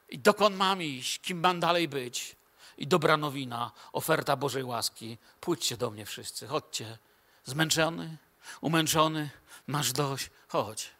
[0.09, 2.35] i dokąd mam iść, kim mam dalej być.
[2.77, 5.17] I dobra nowina, oferta Bożej łaski.
[5.39, 6.97] Pójdźcie do mnie wszyscy, chodźcie.
[7.45, 8.17] Zmęczony,
[8.61, 9.29] umęczony,
[9.67, 10.91] masz dość, chodź.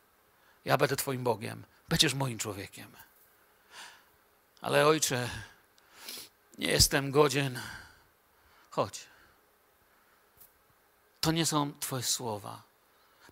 [0.66, 2.96] Ja będę Twoim Bogiem, będziesz moim człowiekiem.
[4.62, 5.30] Ale ojcze,
[6.58, 7.60] nie jestem godzien.
[8.70, 9.00] Chodź.
[11.22, 12.71] To nie są Twoje słowa.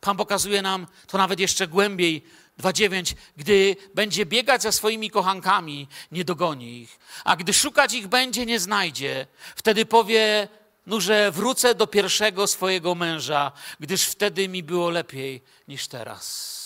[0.02, 2.24] Pan pokazuje nam to nawet jeszcze głębiej.
[2.60, 3.16] 2.9.
[3.38, 7.00] Gdy będzie biegać za swoimi kochankami, nie dogoni ich.
[7.24, 9.28] A gdy szukać ich będzie, nie znajdzie.
[9.56, 10.48] Wtedy powie,
[10.86, 16.60] no, że wrócę do pierwszego swojego męża, gdyż wtedy mi było lepiej niż teraz.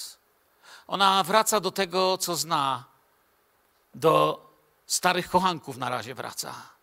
[0.87, 2.83] Ona wraca do tego, co zna.
[3.95, 4.45] Do
[4.85, 6.73] starych kochanków na razie wraca.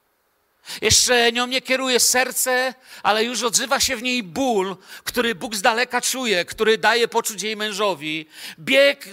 [0.80, 5.62] Jeszcze nią nie kieruje serce, ale już odzywa się w niej ból, który Bóg z
[5.62, 8.26] daleka czuje, który daje poczuć jej mężowi.
[8.58, 9.08] Bieg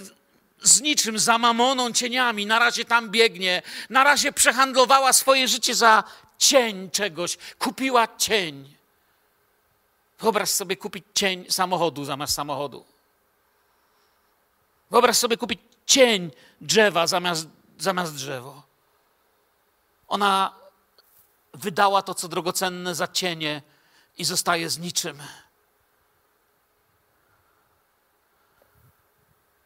[0.62, 6.04] z niczym, za mamoną, cieniami, na razie tam biegnie, na razie przehandlowała swoje życie za
[6.38, 8.74] cień czegoś, kupiła cień.
[10.20, 12.84] Wyobraź sobie kupić cień samochodu zamiast samochodu.
[14.90, 17.46] Wyobraź sobie kupić cień drzewa zamiast,
[17.78, 18.62] zamiast drzewo.
[20.08, 20.57] Ona
[21.54, 23.62] wydała to, co drogocenne za cienie
[24.18, 25.22] i zostaje z niczym.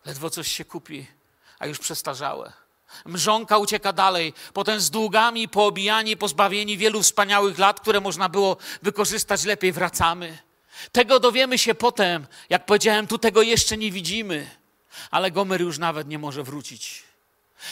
[0.04, 1.06] Ledwo coś się kupi,
[1.58, 2.52] a już przestarzałe.
[3.04, 9.44] Mrzonka ucieka dalej, potem z długami, poobijani, pozbawieni wielu wspaniałych lat, które można było wykorzystać
[9.44, 10.38] lepiej, wracamy.
[10.92, 12.26] Tego dowiemy się potem.
[12.50, 14.50] Jak powiedziałem, tu tego jeszcze nie widzimy,
[15.10, 17.11] ale Gomer już nawet nie może wrócić.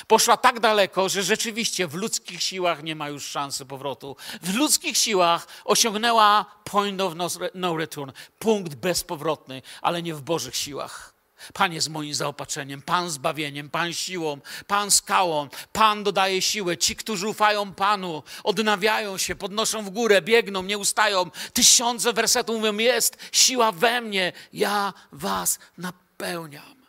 [0.06, 4.16] Poszła tak daleko, że rzeczywiście w ludzkich siłach nie ma już szansy powrotu.
[4.42, 10.56] W ludzkich siłach osiągnęła point of no, no return, punkt bezpowrotny, ale nie w Bożych
[10.56, 11.20] siłach.
[11.52, 16.78] Pan jest moim zaopatrzeniem, Pan zbawieniem, Pan siłą, Pan skałą, Pan dodaje siłę.
[16.78, 21.30] Ci, którzy ufają Panu, odnawiają się, podnoszą w górę, biegną, nie ustają.
[21.52, 26.79] Tysiące wersetów mówią: Jest siła we mnie, ja Was napełniam.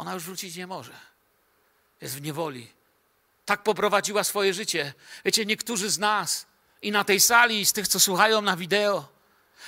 [0.00, 0.92] Ona już wrócić nie może.
[2.00, 2.68] Jest w niewoli.
[3.44, 4.94] Tak poprowadziła swoje życie.
[5.24, 6.46] Wiecie, niektórzy z nas
[6.82, 9.08] i na tej sali, i z tych, co słuchają na wideo,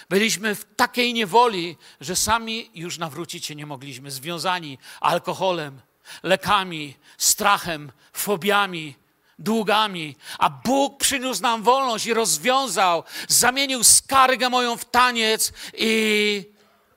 [0.08, 5.80] byliśmy w takiej niewoli, że sami już nawrócić się nie mogliśmy, związani alkoholem,
[6.22, 8.96] lekami, strachem, fobiami,
[9.38, 16.51] długami, a Bóg przyniósł nam wolność i rozwiązał, zamienił skargę moją w taniec i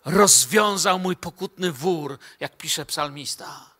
[0.05, 3.75] rozwiązał mój pokutny wór, jak pisze psalmista.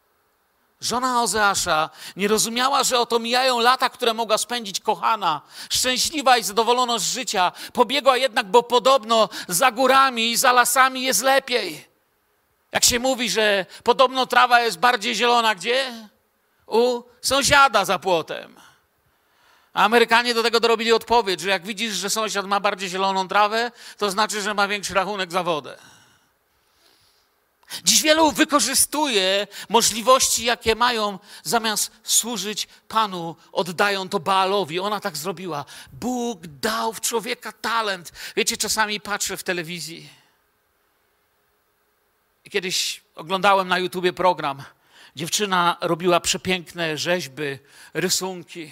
[0.82, 7.00] Żona Ozeasza nie rozumiała, że oto mijają lata, które mogła spędzić kochana, szczęśliwa i zadowolona
[7.00, 7.52] z życia.
[7.74, 11.88] Pobiegła jednak, bo podobno za górami i za lasami jest lepiej.
[12.72, 16.08] Jak się mówi, że podobno trawa jest bardziej zielona gdzie?
[16.68, 18.56] U sąsiada za płotem.
[19.74, 23.72] A Amerykanie do tego dorobili odpowiedź, że jak widzisz, że sąsiad ma bardziej zieloną trawę,
[23.98, 25.78] to znaczy, że ma większy rachunek za wodę.
[27.84, 34.80] Dziś wielu wykorzystuje możliwości, jakie mają, zamiast służyć Panu, oddają to Baalowi.
[34.80, 35.66] Ona tak zrobiła.
[35.94, 38.12] Bóg dał w człowieka talent.
[38.36, 40.10] Wiecie, czasami patrzę w telewizji.
[42.50, 44.64] Kiedyś oglądałem na YouTubie program.
[45.16, 47.60] Dziewczyna robiła przepiękne rzeźby,
[47.94, 48.72] rysunki.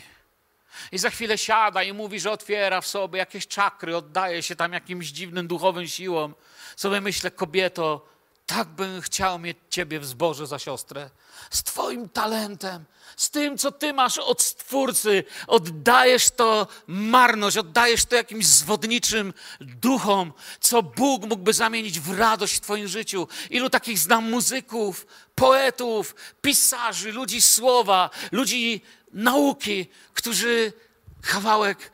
[0.92, 4.74] I za chwilę siada i mówi, że otwiera w sobie jakieś czakry, oddaje się tam
[4.74, 6.36] jakimś dziwnym duchowym siłom.
[6.76, 8.13] Sobie myślę, kobieto,
[8.46, 11.10] tak bym chciał mieć Ciebie w zboże za siostrę.
[11.50, 12.86] Z Twoim talentem,
[13.18, 15.24] z tym, co Ty masz od Stwórcy.
[15.48, 22.62] Oddajesz to marność, oddajesz to jakimś zwodniczym duchom, co Bóg mógłby zamienić w radość w
[22.62, 23.28] Twoim życiu.
[23.50, 28.82] Ilu takich znam muzyków, poetów, pisarzy, ludzi słowa, ludzi
[29.14, 30.74] nauki, którzy
[31.22, 31.92] kawałek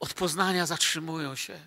[0.00, 1.60] od poznania zatrzymują się.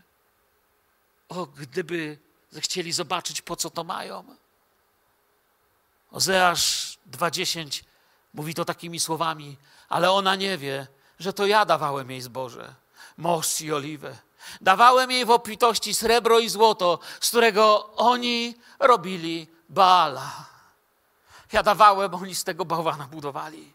[1.29, 2.17] O, gdyby
[2.51, 4.35] zechcieli zobaczyć, po co to mają.
[6.11, 7.83] Ozeasz 2.10
[8.33, 9.57] mówi to takimi słowami,
[9.89, 10.87] ale ona nie wie,
[11.19, 12.75] że to ja dawałem jej zboże,
[13.17, 14.17] most i oliwę.
[14.61, 20.45] Dawałem jej w obfitości srebro i złoto, z którego oni robili Baala.
[21.51, 23.73] Ja dawałem, oni z tego bałwana budowali.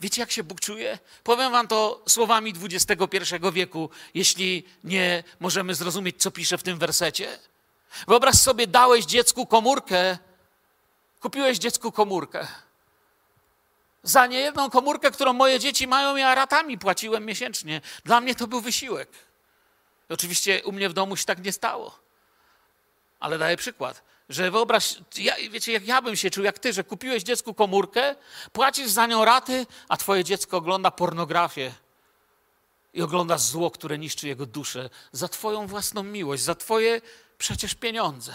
[0.00, 0.98] Wiecie, jak się Bóg czuje?
[1.24, 3.16] Powiem wam to słowami XXI
[3.52, 7.38] wieku, jeśli nie możemy zrozumieć, co pisze w tym wersecie.
[8.08, 10.18] Wyobraź sobie, dałeś dziecku komórkę,
[11.20, 12.46] kupiłeś dziecku komórkę.
[14.02, 17.80] Za niejedną komórkę, którą moje dzieci mają, ja ratami płaciłem miesięcznie.
[18.04, 19.08] Dla mnie to był wysiłek.
[20.08, 21.98] Oczywiście u mnie w domu się tak nie stało.
[23.20, 26.84] Ale daję przykład że wyobraź, ja, wiecie, jak ja bym się czuł, jak ty, że
[26.84, 28.16] kupiłeś dziecku komórkę,
[28.52, 31.72] płacisz za nią raty, a twoje dziecko ogląda pornografię
[32.94, 37.00] i ogląda zło, które niszczy jego duszę, za twoją własną miłość, za twoje
[37.38, 38.34] przecież pieniądze.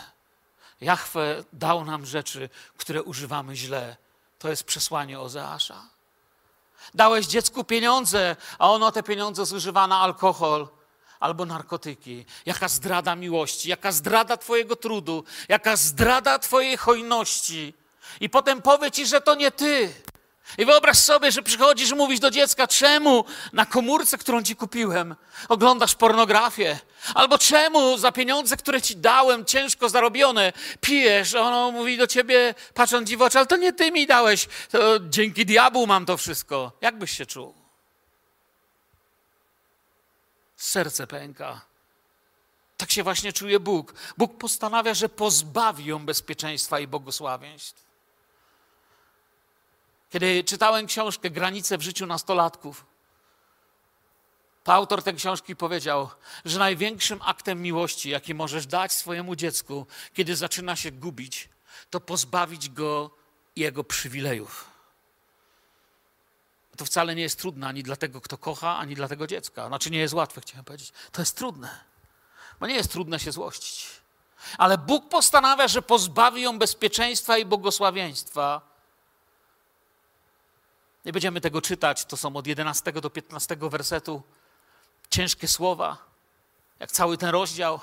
[0.81, 3.97] Jachwę dał nam rzeczy, które używamy źle.
[4.39, 5.89] To jest przesłanie Ozeasza.
[6.93, 10.67] Dałeś dziecku pieniądze, a ono te pieniądze zużywa na alkohol,
[11.21, 17.73] albo narkotyki, jaka zdrada miłości, jaka zdrada Twojego trudu, jaka zdrada Twojej hojności.
[18.19, 19.93] I potem powie Ci, że to nie Ty.
[20.57, 25.15] I wyobraź sobie, że przychodzisz i mówisz do dziecka, czemu na komórce, którą ci kupiłem,
[25.49, 26.79] oglądasz pornografię?
[27.13, 31.35] Albo czemu za pieniądze, które ci dałem, ciężko zarobione, pijesz?
[31.35, 34.79] Ono mówi do ciebie, patrząc ci w oczy, ale to nie ty mi dałeś, to
[35.09, 36.71] dzięki diabłu mam to wszystko.
[36.81, 37.60] Jak byś się czuł?
[40.61, 41.61] Serce pęka.
[42.77, 43.93] Tak się właśnie czuje Bóg.
[44.17, 47.85] Bóg postanawia, że pozbawi ją bezpieczeństwa i błogosławieństw.
[50.09, 52.85] Kiedy czytałem książkę Granice w życiu nastolatków,
[54.63, 56.09] to autor tej książki powiedział,
[56.45, 61.49] że największym aktem miłości, jaki możesz dać swojemu dziecku, kiedy zaczyna się gubić,
[61.89, 63.11] to pozbawić go
[63.55, 64.70] jego przywilejów
[66.77, 69.67] to wcale nie jest trudne ani dla tego, kto kocha, ani dla tego dziecka.
[69.67, 70.93] Znaczy nie jest łatwe, chciałem powiedzieć.
[71.11, 71.79] To jest trudne.
[72.59, 73.87] Bo nie jest trudne się złościć.
[74.57, 78.61] Ale Bóg postanawia, że pozbawi ją bezpieczeństwa i błogosławieństwa.
[81.05, 84.23] Nie będziemy tego czytać, to są od 11 do 15 wersetu
[85.09, 85.97] ciężkie słowa,
[86.79, 87.79] jak cały ten rozdział.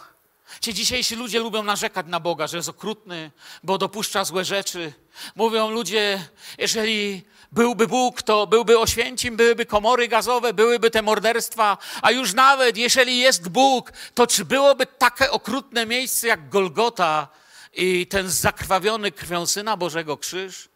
[0.61, 3.31] Ci dzisiejsi ludzie lubią narzekać na Boga, że jest okrutny,
[3.63, 4.93] bo dopuszcza złe rzeczy.
[5.37, 6.29] Mówią ludzie,
[6.59, 12.77] jeżeli byłby Bóg, to byłby Oświęcim, byłyby komory gazowe, byłyby te morderstwa, a już nawet
[12.77, 17.29] jeżeli jest Bóg, to czy byłoby takie okrutne miejsce jak Golgota
[17.73, 20.69] i ten zakrwawiony krwią Syna Bożego krzyż?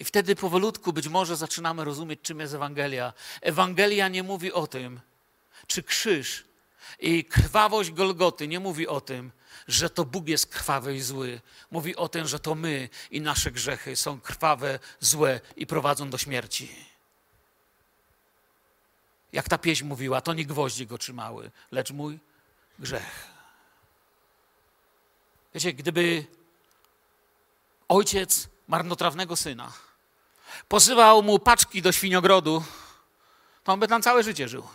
[0.00, 3.12] I wtedy powolutku być może zaczynamy rozumieć, czym jest Ewangelia.
[3.40, 5.00] Ewangelia nie mówi o tym,
[5.66, 6.44] czy krzyż
[7.00, 9.32] i krwawość Golgoty nie mówi o tym,
[9.68, 11.40] że to Bóg jest krwawy i zły.
[11.70, 16.18] Mówi o tym, że to my i nasze grzechy są krwawe, złe i prowadzą do
[16.18, 16.76] śmierci.
[19.32, 22.18] Jak ta pieśń mówiła, to nie gwoździe go trzymały, lecz mój
[22.78, 23.28] grzech.
[25.54, 26.26] Wiecie, gdyby
[27.88, 29.72] ojciec marnotrawnego syna
[30.68, 32.64] posyłał mu paczki do świniogrodu,
[33.64, 34.68] to on by tam całe życie żył.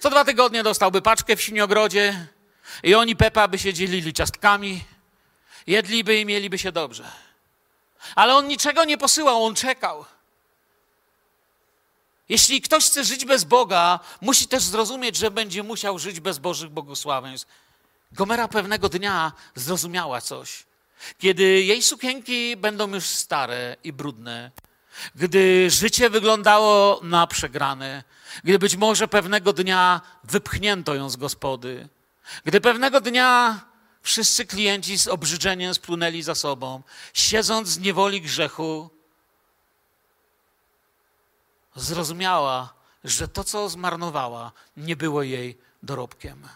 [0.00, 2.28] Co dwa tygodnie dostałby paczkę w świniogrodzie
[2.82, 4.84] i oni, Pepa, by się dzielili ciastkami,
[5.66, 7.04] jedliby i mieliby się dobrze.
[8.14, 10.04] Ale on niczego nie posyłał, on czekał.
[12.28, 16.70] Jeśli ktoś chce żyć bez Boga, musi też zrozumieć, że będzie musiał żyć bez Bożych
[16.70, 17.48] błogosławieństw.
[18.12, 20.64] Gomera pewnego dnia zrozumiała coś.
[21.18, 24.50] Kiedy jej sukienki będą już stare i brudne,
[25.14, 28.04] gdy życie wyglądało na przegrane,
[28.44, 31.88] gdy być może pewnego dnia wypchnięto ją z gospody,
[32.44, 33.60] gdy pewnego dnia
[34.02, 36.82] wszyscy klienci z obrzydzeniem splunęli za sobą,
[37.14, 38.90] siedząc w niewoli grzechu,
[41.74, 46.48] zrozumiała, że to, co zmarnowała, nie było jej dorobkiem.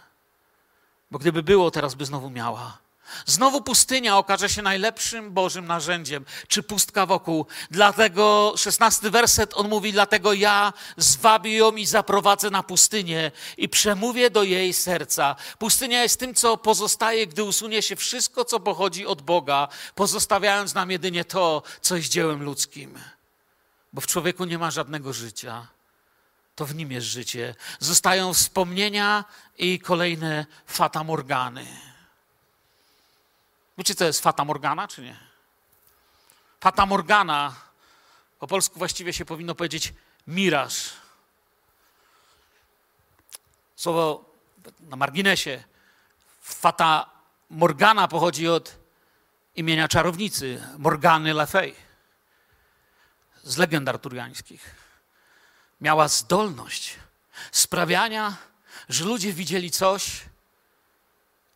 [1.10, 2.78] Bo gdyby było, teraz by znowu miała.
[3.26, 7.46] Znowu pustynia okaże się najlepszym Bożym narzędziem, czy pustka wokół.
[7.70, 14.30] Dlatego szesnasty werset on mówi, dlatego ja zwabię ją i zaprowadzę na pustynię i przemówię
[14.30, 15.36] do jej serca.
[15.58, 20.90] Pustynia jest tym, co pozostaje, gdy usunie się wszystko, co pochodzi od Boga, pozostawiając nam
[20.90, 22.98] jedynie to, co jest dziełem ludzkim.
[23.92, 25.66] Bo w człowieku nie ma żadnego życia.
[26.54, 27.54] To w nim jest życie.
[27.78, 29.24] Zostają wspomnienia
[29.58, 31.66] i kolejne fatamorgany.
[33.78, 35.16] Wiecie, co jest Fata Morgana, czy nie?
[36.60, 37.54] Fata Morgana,
[38.38, 39.94] po polsku właściwie się powinno powiedzieć
[40.26, 40.92] miraż.
[43.76, 44.24] Słowo
[44.80, 45.64] na marginesie.
[46.42, 47.10] Fata
[47.50, 48.76] Morgana pochodzi od
[49.56, 51.46] imienia czarownicy Morgany Le
[53.42, 54.74] z legend arturiańskich.
[55.80, 56.96] Miała zdolność
[57.52, 58.36] sprawiania,
[58.88, 60.20] że ludzie widzieli coś,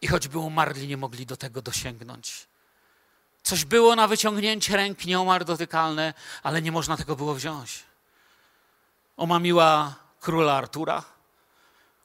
[0.03, 2.47] i choćby umarli, nie mogli do tego dosięgnąć.
[3.43, 7.83] Coś było na wyciągnięcie ręki, nieomal dotykalne, ale nie można tego było wziąć.
[9.17, 11.05] Omamiła króla Artura,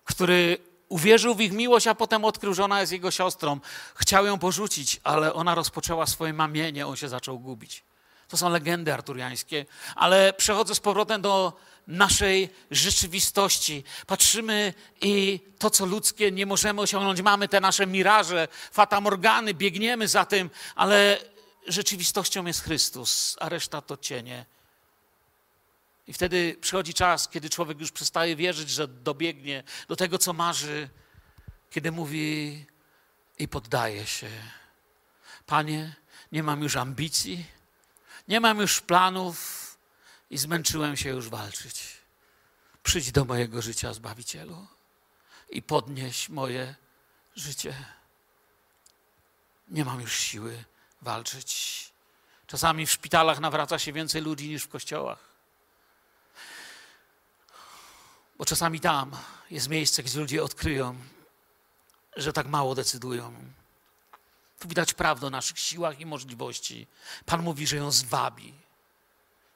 [0.03, 0.57] który
[0.89, 3.59] uwierzył w ich miłość, a potem odkrył, że ona jest jego siostrą.
[3.95, 7.83] Chciał ją porzucić, ale ona rozpoczęła swoje mamienie, on się zaczął gubić.
[8.27, 9.65] To są legendy arturiańskie,
[9.95, 11.53] ale przechodzę z powrotem do
[11.87, 13.83] naszej rzeczywistości.
[14.07, 17.21] Patrzymy i to, co ludzkie, nie możemy osiągnąć.
[17.21, 21.19] Mamy te nasze miraże, fatamorgany, biegniemy za tym, ale
[21.67, 24.45] rzeczywistością jest Chrystus, a reszta to cienie.
[26.07, 30.89] I wtedy przychodzi czas, kiedy człowiek już przestaje wierzyć, że dobiegnie do tego, co marzy,
[31.69, 32.65] kiedy mówi
[33.39, 34.29] i poddaje się.
[35.45, 35.95] Panie,
[36.31, 37.45] nie mam już ambicji,
[38.27, 39.65] nie mam już planów,
[40.29, 41.97] i zmęczyłem się już walczyć.
[42.83, 44.67] Przyjdź do mojego życia, Zbawicielu,
[45.49, 46.75] i podnieś moje
[47.35, 47.85] życie.
[49.67, 50.63] Nie mam już siły
[51.01, 51.91] walczyć.
[52.47, 55.19] Czasami w szpitalach nawraca się więcej ludzi niż w kościołach.
[58.37, 59.11] Bo czasami tam
[59.51, 60.95] jest miejsce, gdzie ludzie odkryją,
[62.15, 63.33] że tak mało decydują.
[64.59, 66.87] Tu widać prawdę o naszych siłach i możliwości.
[67.25, 68.53] Pan mówi, że ją zwabi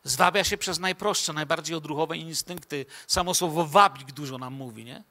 [0.03, 2.85] Zwabia się przez najprostsze, najbardziej odruchowe instynkty.
[3.07, 5.03] Samo słowo wabik dużo nam mówi, nie?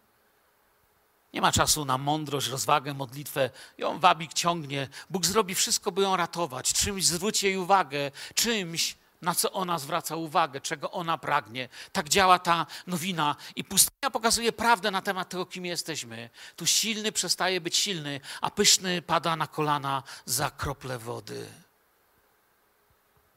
[1.32, 3.50] Nie ma czasu na mądrość, rozwagę, modlitwę.
[3.78, 4.88] Ją wabik ciągnie.
[5.10, 6.72] Bóg zrobi wszystko, by ją ratować.
[6.72, 11.68] Czymś zwróci jej uwagę, czymś, na co ona zwraca uwagę, czego ona pragnie.
[11.92, 13.36] Tak działa ta nowina.
[13.56, 16.30] I pustynia pokazuje prawdę na temat tego, kim jesteśmy.
[16.56, 21.46] Tu silny przestaje być silny, a pyszny pada na kolana za krople wody.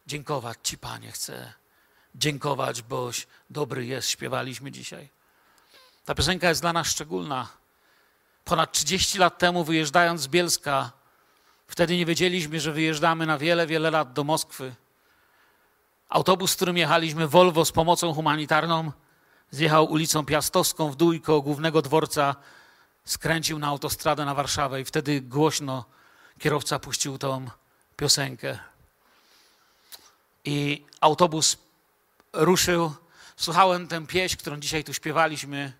[0.07, 1.53] Dziękować Ci, Panie, chcę.
[2.15, 5.09] Dziękować, boś dobry jest, śpiewaliśmy dzisiaj.
[6.05, 7.47] Ta piosenka jest dla nas szczególna,
[8.45, 10.91] Ponad 30 lat temu, wyjeżdżając z Bielska,
[11.67, 14.75] wtedy nie wiedzieliśmy, że wyjeżdżamy na wiele, wiele lat do Moskwy.
[16.11, 18.91] Autobus, którym jechaliśmy, Volvo z pomocą humanitarną,
[19.51, 22.35] zjechał ulicą Piastowską w dół koło głównego dworca
[23.05, 25.85] skręcił na autostradę na Warszawę i wtedy głośno
[26.39, 27.45] kierowca puścił tą
[27.97, 28.59] piosenkę.
[30.45, 31.57] I autobus
[32.33, 32.93] ruszył.
[33.35, 35.73] Słuchałem tę pieśń, którą dzisiaj tu śpiewaliśmy.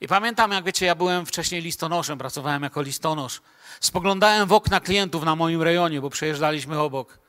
[0.00, 3.40] I pamiętam, jak wiecie, ja byłem wcześniej listonoszem, pracowałem jako listonosz.
[3.80, 7.21] Spoglądałem w okna klientów na moim rejonie, bo przejeżdżaliśmy obok.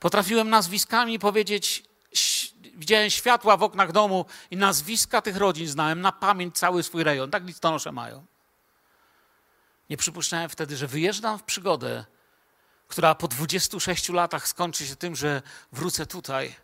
[0.00, 1.84] Potrafiłem nazwiskami powiedzieć,
[2.74, 7.30] widziałem światła w oknach domu i nazwiska tych rodzin znałem na pamięć cały swój rejon.
[7.30, 8.26] Tak listonosze mają.
[9.90, 12.04] Nie przypuszczałem wtedy, że wyjeżdżam w przygodę,
[12.88, 16.54] która po 26 latach skończy się tym, że wrócę tutaj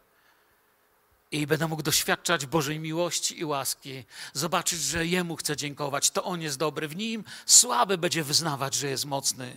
[1.30, 6.42] i będę mógł doświadczać Bożej miłości i łaski, zobaczyć, że Jemu chcę dziękować, to On
[6.42, 9.56] jest dobry, w Nim słaby będzie wyznawać, że jest mocny.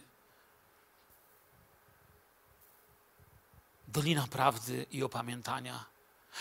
[3.98, 5.86] Dolina Prawdy i Opamiętania.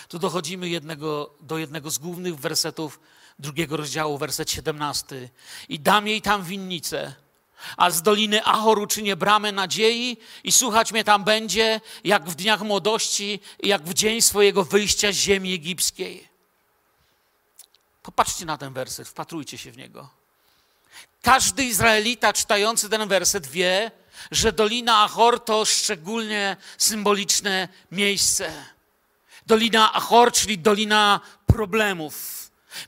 [0.08, 3.00] Tu dochodzimy jednego, do jednego z głównych wersetów
[3.38, 5.28] drugiego rozdziału, werset 17.
[5.68, 7.14] I dam jej tam winnicę,
[7.76, 12.60] a z doliny Ahor uczynię bramę nadziei i słuchać mnie tam będzie, jak w dniach
[12.60, 16.28] młodości jak w dzień swojego wyjścia z ziemi egipskiej.
[18.02, 20.08] Popatrzcie na ten werset, wpatrujcie się w niego.
[21.22, 23.90] Każdy Izraelita czytający ten werset wie,
[24.30, 28.52] że Dolina Achor to szczególnie symboliczne miejsce.
[29.46, 32.36] Dolina Achor, czyli Dolina Problemów.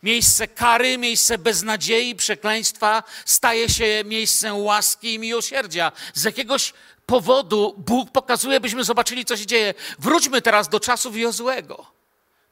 [0.02, 5.92] Miejsce kary, miejsce beznadziei, przekleństwa staje się miejscem łaski i miłosierdzia.
[6.14, 6.72] Z jakiegoś
[7.06, 9.74] powodu Bóg pokazuje, byśmy zobaczyli, co się dzieje.
[9.98, 11.86] Wróćmy teraz do czasów Jozłego.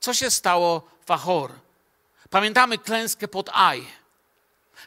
[0.00, 1.52] Co się stało w Achor?
[2.30, 3.86] Pamiętamy klęskę pod Aj.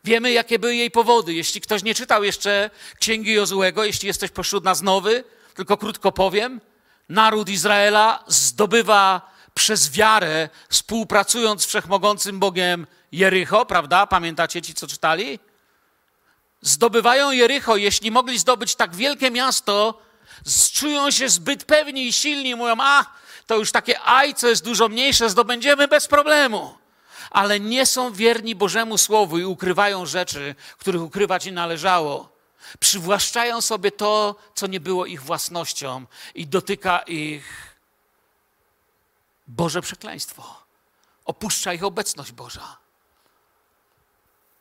[0.04, 1.34] Wiemy, jakie były jej powody.
[1.34, 2.70] Jeśli ktoś nie czytał jeszcze
[3.00, 5.24] Księgi Jozłego, jeśli jesteś pośród nas nowy,
[5.56, 6.62] tylko krótko powiem,
[7.10, 14.08] naród Izraela zdobywa przez wiarę, współpracując z wszechmogącym Bogiem Jericho, prawda?
[14.08, 15.40] Pamiętacie ci, co czytali?
[16.62, 20.02] Zdobywają Jericho, jeśli mogli zdobyć tak wielkie miasto,
[20.74, 23.06] czują się zbyt pewni i silni, mówią, a,
[23.48, 26.78] to już takie aj, co jest dużo mniejsze, zdobędziemy bez problemu.
[27.30, 32.30] Ale nie są wierni Bożemu Słowu i ukrywają rzeczy, których ukrywać nie należało.
[32.80, 36.06] Przywłaszczają sobie to, co nie było ich własnością
[36.36, 37.76] i dotyka ich
[39.48, 40.64] Boże przekleństwo.
[41.26, 42.78] Opuszcza ich obecność Boża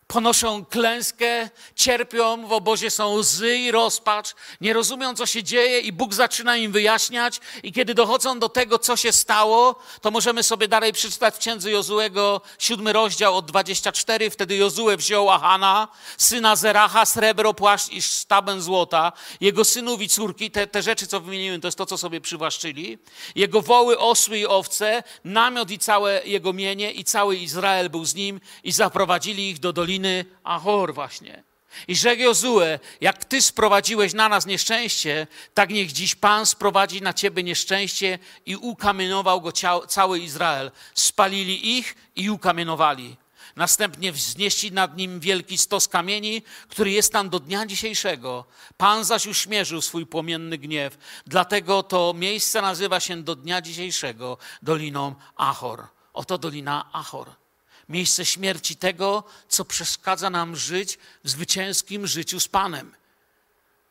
[0.09, 5.93] ponoszą klęskę, cierpią, w obozie są łzy i rozpacz, nie rozumią, co się dzieje, i
[5.93, 7.41] Bóg zaczyna im wyjaśniać.
[7.63, 11.71] I kiedy dochodzą do tego, co się stało, to możemy sobie dalej przeczytać w księdze
[11.71, 14.31] Jozuego, siódmy rozdział od 24.
[14.31, 15.89] Wtedy Jozue wziął Ahana,
[16.19, 21.21] syna Zeracha, srebro, płaszcz i sztabę złota, jego synów i córki, te, te rzeczy, co
[21.21, 22.99] wymieniłem, to jest to, co sobie przywłaszczyli,
[23.35, 28.15] jego woły, osły i owce, namiot i całe jego mienie, i cały Izrael był z
[28.15, 31.43] nim, i zaprowadzili ich do doliny doliny Ahor właśnie.
[31.89, 37.13] I rzekł Jozue, jak Ty sprowadziłeś na nas nieszczęście, tak niech dziś Pan sprowadzi na
[37.13, 39.53] Ciebie nieszczęście i ukamienował go
[39.89, 40.71] cały Izrael.
[40.95, 43.17] Spalili ich i ukamienowali.
[43.57, 48.45] Następnie wznieśli nad nim wielki stos kamieni, który jest tam do dnia dzisiejszego.
[48.77, 50.99] Pan zaś uśmierzył swój płomienny gniew.
[51.27, 55.87] Dlatego to miejsce nazywa się do dnia dzisiejszego Doliną Ahor.
[56.13, 57.48] Oto Dolina Ahor
[57.89, 62.95] miejsce śmierci tego, co przeszkadza nam żyć w zwycięskim życiu z Panem.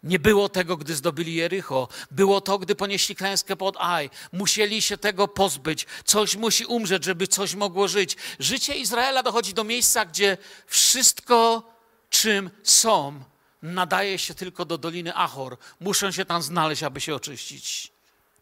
[0.03, 1.87] Nie było tego, gdy zdobyli Jericho.
[2.11, 4.09] Było to, gdy ponieśli klęskę pod Aj.
[4.31, 5.85] Musieli się tego pozbyć.
[6.05, 8.17] Coś musi umrzeć, żeby coś mogło żyć.
[8.39, 10.37] Życie Izraela dochodzi do miejsca, gdzie
[10.67, 11.63] wszystko,
[12.09, 13.23] czym są,
[13.61, 15.57] nadaje się tylko do Doliny Achor.
[15.79, 17.91] Muszą się tam znaleźć, aby się oczyścić.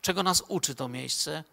[0.02, 1.44] Czego nas uczy to miejsce?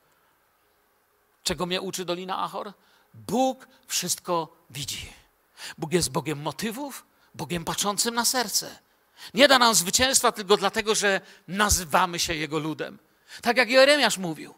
[1.44, 2.72] Czego mnie uczy Dolina Achor?
[3.14, 5.12] Bóg wszystko widzi.
[5.78, 8.78] Bóg jest Bogiem motywów, Bogiem patrzącym na serce.
[9.34, 12.98] Nie da nam zwycięstwa tylko dlatego, że nazywamy się Jego ludem.
[13.42, 14.54] Tak jak Jeremiasz mówił.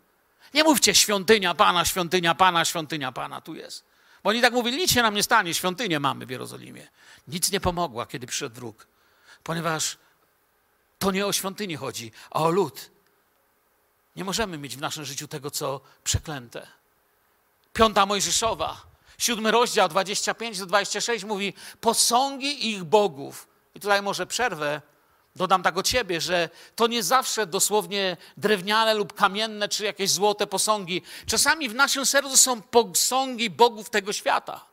[0.55, 3.84] Nie mówcie świątynia Pana, świątynia Pana, świątynia Pana, tu jest.
[4.22, 6.88] Bo oni tak mówili, nic się nam nie stanie, świątynię mamy w Jerozolimie.
[7.28, 8.86] Nic nie pomogła, kiedy przyszedł wróg.
[9.42, 9.98] Ponieważ
[10.98, 12.90] to nie o świątynię chodzi, a o lud.
[14.16, 16.66] Nie możemy mieć w naszym życiu tego, co przeklęte.
[17.75, 18.83] Piąta Mojżeszowa,
[19.18, 23.49] siódmy rozdział, 25 do 26 mówi posągi ich bogów.
[23.75, 24.83] I tutaj może przerwę,
[25.37, 30.47] dodam tak o ciebie, że to nie zawsze dosłownie drewniane lub kamienne, czy jakieś złote
[30.47, 31.03] posągi.
[31.27, 34.64] Czasami w naszym sercu są posągi bogów tego świata.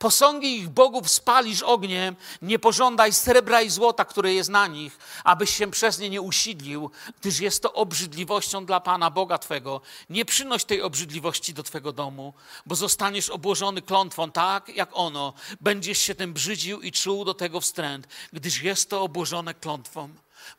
[0.00, 5.50] Posągi ich bogów spalisz ogniem, nie pożądaj srebra i złota, które jest na nich, abyś
[5.50, 6.90] się przez nie nie usidlił,
[7.20, 9.80] gdyż jest to obrzydliwością dla Pana Boga Twego.
[10.10, 12.34] Nie przynoś tej obrzydliwości do Twego domu,
[12.66, 15.32] bo zostaniesz obłożony klątwą, tak jak ono.
[15.60, 20.08] Będziesz się tym brzydził i czuł do tego wstręt, gdyż jest to obłożone klątwą.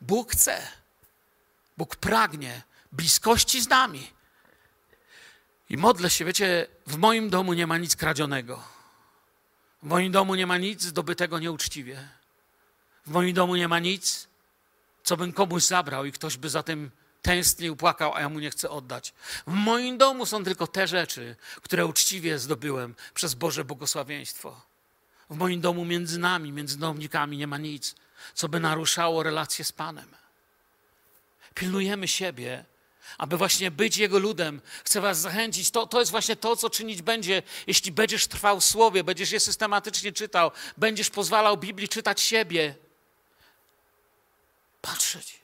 [0.02, 0.68] Bóg chce,
[1.78, 2.62] Bóg pragnie
[2.92, 4.08] bliskości z nami.
[5.70, 8.81] I modlę się, wiecie, w moim domu nie ma nic kradzionego.
[9.84, 12.08] W moim domu nie ma nic zdobytego nieuczciwie.
[13.06, 14.28] W moim domu nie ma nic,
[15.04, 18.50] co bym komuś zabrał i ktoś by za tym tęsknił, płakał, a ja mu nie
[18.50, 19.14] chcę oddać.
[19.48, 24.62] W moim domu są tylko te rzeczy, które uczciwie zdobyłem przez Boże błogosławieństwo.
[25.30, 27.96] W moim domu między nami, między domnikami nie ma nic,
[28.34, 30.08] co by naruszało relacje z Panem.
[31.54, 32.66] Pilnujemy siebie,
[33.18, 34.62] aby właśnie być Jego ludem.
[34.84, 35.72] Chcę Was zachęcić.
[35.72, 39.40] To, to jest właśnie to, co czynić będzie, jeśli będziesz trwał w Słowie, będziesz je
[39.40, 42.76] systematycznie czytał, będziesz pozwalał Biblii czytać siebie.
[44.82, 45.42] Patrzeć.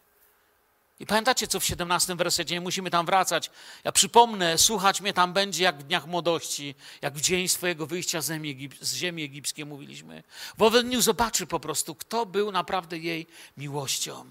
[1.00, 3.52] I pamiętacie, co w 17 wersecie, nie musimy tam wracać.
[3.84, 8.22] Ja przypomnę, słuchać mnie tam będzie jak w dniach młodości, jak w dzień swojego wyjścia
[8.22, 10.24] z ziemi, z ziemi egipskiej, mówiliśmy.
[10.58, 14.26] W owym dniu zobaczy po prostu, kto był naprawdę jej miłością.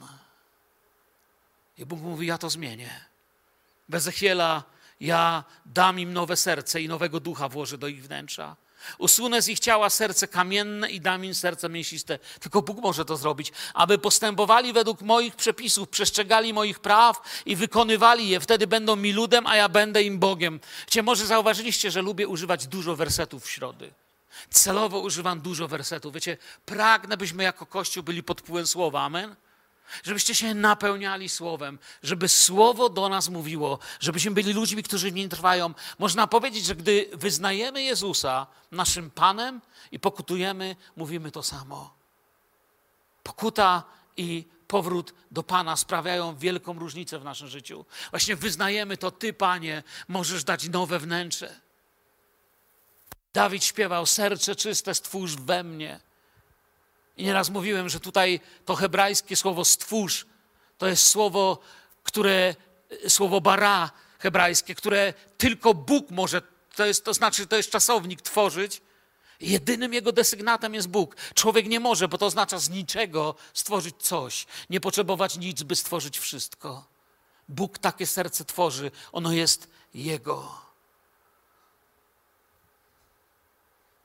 [1.78, 3.04] I Bóg mówi, ja to zmienię.
[3.88, 4.64] Bez Ezechiela
[5.00, 8.56] ja dam im nowe serce i nowego ducha włożę do ich wnętrza.
[8.98, 12.18] Usunę z ich ciała serce kamienne i dam im serce mięsiste.
[12.40, 18.28] Tylko Bóg może to zrobić, aby postępowali według moich przepisów, przestrzegali moich praw i wykonywali
[18.28, 18.40] je.
[18.40, 20.60] Wtedy będą mi ludem, a ja będę im Bogiem.
[20.80, 23.92] Wiecie, może zauważyliście, że lubię używać dużo wersetów w środy.
[24.50, 26.14] Celowo używam dużo wersetów.
[26.14, 29.02] Wiecie, pragnę, byśmy jako Kościół byli pod wpływem słowa.
[29.02, 29.36] Amen?
[30.04, 35.28] Żebyście się napełniali słowem, żeby słowo do nas mówiło, żebyśmy byli ludźmi, którzy w nim
[35.28, 35.74] trwają.
[35.98, 39.60] Można powiedzieć, że gdy wyznajemy Jezusa naszym Panem
[39.92, 41.94] i pokutujemy, mówimy to samo.
[43.22, 43.82] Pokuta
[44.16, 47.84] i powrót do Pana sprawiają wielką różnicę w naszym życiu.
[48.10, 51.60] Właśnie wyznajemy to, Ty, Panie, możesz dać nowe wnętrze.
[53.32, 56.05] Dawid śpiewał: Serce czyste stwórz we mnie.
[57.16, 60.26] I nieraz mówiłem, że tutaj to hebrajskie słowo stwórz
[60.78, 61.58] to jest słowo,
[62.02, 62.54] które,
[63.08, 66.42] słowo bara hebrajskie, które tylko Bóg może,
[66.76, 68.82] to, jest, to znaczy, to jest czasownik tworzyć.
[69.40, 71.16] Jedynym jego desygnatem jest Bóg.
[71.34, 76.18] Człowiek nie może, bo to oznacza z niczego stworzyć coś, nie potrzebować nic, by stworzyć
[76.18, 76.84] wszystko.
[77.48, 80.66] Bóg takie serce tworzy, ono jest Jego.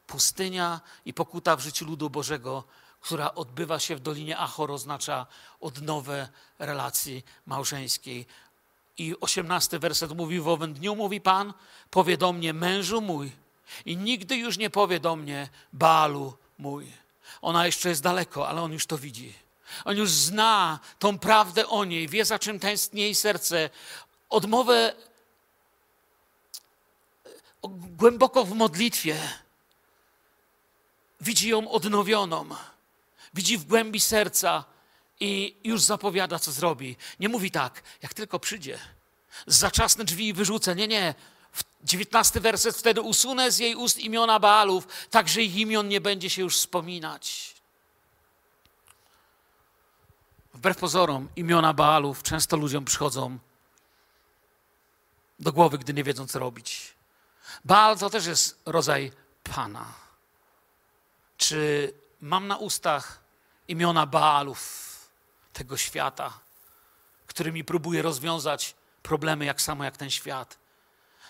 [0.07, 2.63] Pustynia i pokuta w życiu ludu Bożego
[3.01, 5.27] która odbywa się w Dolinie Achor, oznacza
[5.61, 6.29] odnowę
[6.59, 8.25] relacji małżeńskiej.
[8.97, 11.53] I osiemnasty werset mówi, w owym dniu mówi Pan,
[11.89, 13.31] powie do mnie, mężu mój,
[13.85, 16.91] i nigdy już nie powie do mnie, Baalu mój.
[17.41, 19.33] Ona jeszcze jest daleko, ale on już to widzi.
[19.85, 23.69] On już zna tą prawdę o niej, wie za czym tęskni jej serce.
[24.29, 24.95] Odmowę
[27.97, 29.21] głęboko w modlitwie
[31.21, 32.49] widzi ją odnowioną
[33.33, 34.65] widzi w głębi serca
[35.19, 36.95] i już zapowiada, co zrobi.
[37.19, 38.79] Nie mówi tak, jak tylko przyjdzie,
[39.47, 40.75] zaczasne drzwi i wyrzucę.
[40.75, 41.15] Nie, nie.
[41.83, 46.29] Dziewiętnasty werset, wtedy usunę z jej ust imiona Baalów, tak że ich imion nie będzie
[46.29, 47.55] się już wspominać.
[50.53, 53.37] Wbrew pozorom, imiona Baalów często ludziom przychodzą
[55.39, 56.93] do głowy, gdy nie wiedzą, co robić.
[57.65, 59.11] Baal to też jest rodzaj
[59.43, 59.93] Pana.
[61.37, 63.20] Czy mam na ustach
[63.71, 64.91] imiona Baalów
[65.53, 66.39] tego świata,
[67.27, 70.57] którymi próbuje rozwiązać problemy jak samo jak ten świat.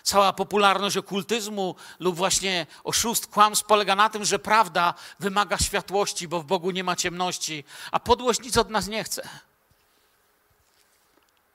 [0.02, 6.40] Cała popularność okultyzmu lub właśnie oszust, kłamstw polega na tym, że prawda wymaga światłości, bo
[6.40, 9.28] w Bogu nie ma ciemności, a podłość nic od nas nie chce.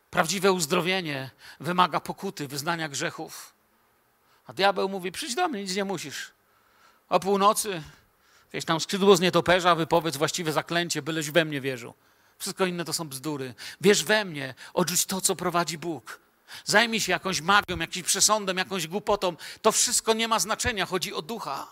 [0.09, 1.29] Prawdziwe uzdrowienie
[1.59, 3.53] wymaga pokuty, wyznania grzechów.
[4.47, 6.31] A diabeł mówi: przyjdź do mnie, nic nie musisz.
[7.09, 7.83] O północy
[8.57, 11.93] Wiesz, tam skrzydło z nietoperza, wypowiedz właściwe zaklęcie, byleś we mnie wierzył.
[12.37, 13.53] Wszystko inne to są bzdury.
[13.81, 16.19] Wierz we mnie, odrzuć to, co prowadzi Bóg.
[16.65, 19.35] Zajmij się jakąś magią, jakimś przesądem, jakąś głupotą.
[19.61, 21.67] To wszystko nie ma znaczenia, chodzi o ducha.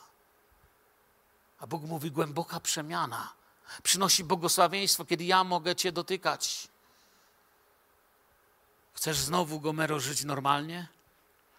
[1.60, 3.34] A Bóg mówi głęboka przemiana.
[3.84, 6.68] Przynosi błogosławieństwo, kiedy ja mogę Cię dotykać.
[8.94, 10.88] Chcesz znowu, Gomero, żyć normalnie?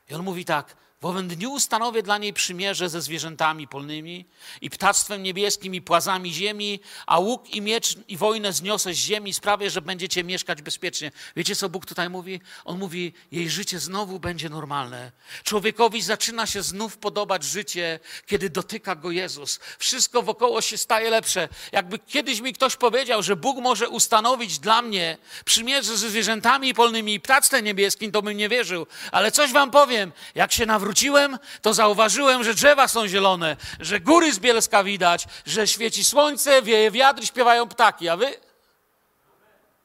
[0.08, 4.26] I on mówi tak: W owym dniu ustanowię dla niej przymierze ze zwierzętami polnymi
[4.60, 9.34] i ptactwem niebieskim i płazami ziemi, a łuk i miecz i wojnę zniosę z ziemi,
[9.34, 11.12] sprawię, że będziecie mieszkać bezpiecznie.
[11.36, 12.40] Wiecie, co Bóg tutaj mówi?
[12.64, 15.12] On mówi, jej życie znowu będzie normalne.
[15.44, 19.60] Człowiekowi zaczyna się znów podobać życie, kiedy dotyka go Jezus.
[19.78, 21.48] Wszystko wokoło się staje lepsze.
[21.72, 27.14] Jakby kiedyś mi ktoś powiedział, że Bóg może ustanowić dla mnie przymierze ze zwierzętami polnymi
[27.14, 28.86] i ptactwem niebieskim, to bym nie wierzył.
[29.12, 34.00] Ale coś wam powiem, jak się nawróciłem, wróciłem, to zauważyłem, że drzewa są zielone, że
[34.00, 38.08] góry z Bielska widać, że świeci słońce, wieje wiatr, śpiewają ptaki.
[38.08, 38.34] A wy?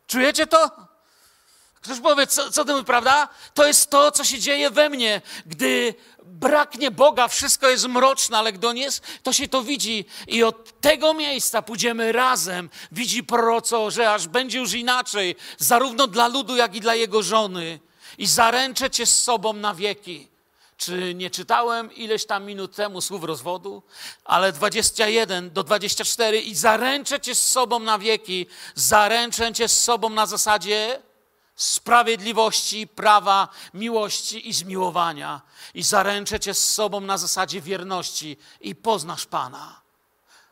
[0.07, 0.71] Czujecie to?
[1.81, 3.29] Ktoś powie, co, co to prawda?
[3.53, 8.53] To jest to, co się dzieje we mnie, gdy braknie Boga, wszystko jest mroczne, ale
[8.53, 10.05] gdy On jest, to się to widzi.
[10.27, 12.69] I od tego miejsca pójdziemy razem.
[12.91, 17.79] Widzi proroco, że aż będzie już inaczej, zarówno dla ludu, jak i dla jego żony.
[18.17, 20.30] I zaręczę cię z sobą na wieki.
[20.81, 23.83] Czy nie czytałem ileś tam minut temu słów rozwodu?
[24.25, 30.09] Ale 21 do 24 i zaręczę cię z sobą na wieki, zaręczę cię z sobą
[30.09, 31.01] na zasadzie
[31.55, 35.41] sprawiedliwości, prawa, miłości i zmiłowania.
[35.73, 39.81] I zaręczę cię z sobą na zasadzie wierności i poznasz Pana.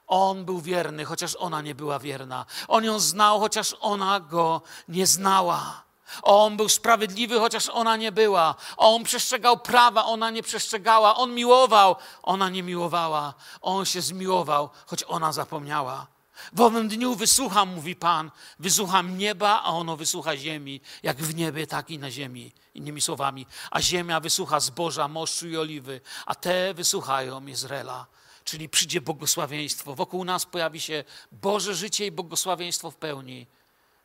[0.08, 2.46] On był wierny, chociaż ona nie była wierna.
[2.68, 5.89] On ją znał, chociaż ona go nie znała.
[6.22, 8.56] On był sprawiedliwy, chociaż ona nie była.
[8.78, 11.16] On przestrzegał prawa, ona nie przestrzegała.
[11.16, 13.34] On miłował, ona nie miłowała.
[13.62, 16.08] On się zmiłował, choć ona zapomniała.
[16.54, 21.68] W owym dniu wysłucham, mówi Pan, wysłucham nieba, a ono wysłucha ziemi, jak w niebie,
[21.68, 22.52] tak i na ziemi.
[22.74, 28.06] Innymi słowami, a ziemia wysłucha zboża, moszczu i oliwy, a te wysłuchają Izraela.
[28.44, 29.96] Czyli przyjdzie błogosławieństwo.
[29.96, 33.48] Wokół nas pojawi się Boże życie i błogosławieństwo w pełni.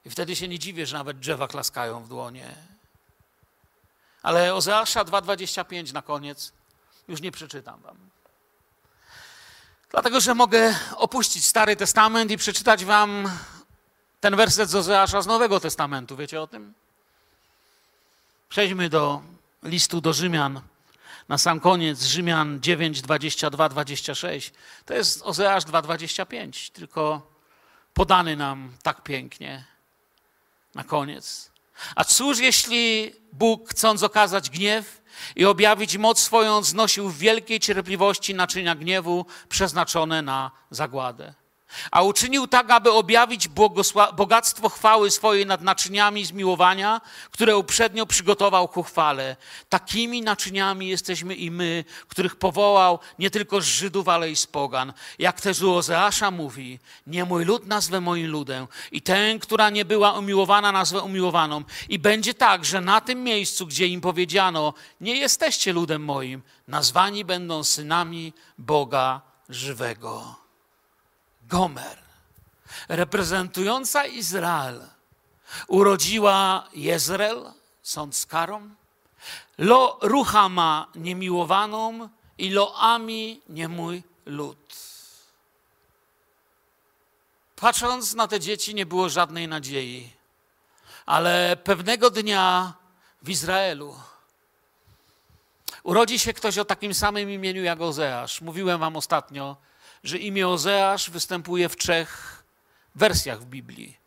[0.05, 2.55] I wtedy się nie dziwię, że nawet drzewa klaskają w dłonie.
[4.23, 6.53] Ale Ozeasza 2,25 na koniec
[7.09, 7.97] już nie przeczytam wam.
[9.91, 13.31] Dlatego, że mogę opuścić Stary Testament i przeczytać wam
[14.21, 16.17] ten werset z Ozeasza z Nowego Testamentu.
[16.17, 16.75] Wiecie o tym?
[18.49, 19.23] Przejdźmy do
[19.63, 20.61] listu do Rzymian.
[21.29, 24.53] Na sam koniec Rzymian 9, 22, 26.
[24.85, 27.31] To jest Ozeasz 2,25, tylko
[27.95, 29.74] podany nam tak pięknie
[30.75, 31.53] na koniec.
[31.95, 35.03] A cóż, jeśli Bóg, chcąc okazać gniew
[35.37, 41.35] i objawić moc swoją, znosił w wielkiej cierpliwości naczynia gniewu przeznaczone na zagładę?
[41.91, 43.49] A uczynił tak, aby objawić
[44.17, 47.01] bogactwo chwały swojej nad naczyniami zmiłowania,
[47.31, 49.37] które uprzednio przygotował ku chwale.
[49.69, 54.93] Takimi naczyniami jesteśmy i my, których powołał nie tylko z Żydów, ale i z pogan.
[55.19, 59.85] Jak też u Ozeasza mówi, nie mój lud nazwę moim ludem i tę, która nie
[59.85, 61.65] była umiłowana, nazwę umiłowaną.
[61.89, 67.25] I będzie tak, że na tym miejscu, gdzie im powiedziano, nie jesteście ludem moim, nazwani
[67.25, 70.44] będą synami Boga żywego.
[71.49, 71.99] Gomer,
[72.89, 74.89] reprezentująca Izrael,
[75.69, 78.71] urodziła Jezreel, sąd z karą,
[79.59, 84.77] Lo Ruchama niemiłowaną i Loami nie mój lud.
[87.57, 90.11] Patrząc na te dzieci, nie było żadnej nadziei,
[91.07, 92.73] ale pewnego dnia
[93.23, 93.97] w Izraelu
[95.83, 98.41] urodzi się ktoś o takim samym imieniu jak Ozeasz.
[98.41, 99.57] Mówiłem wam ostatnio,
[100.05, 102.43] że imię Ozeasz występuje w trzech
[102.95, 103.99] wersjach w Biblii.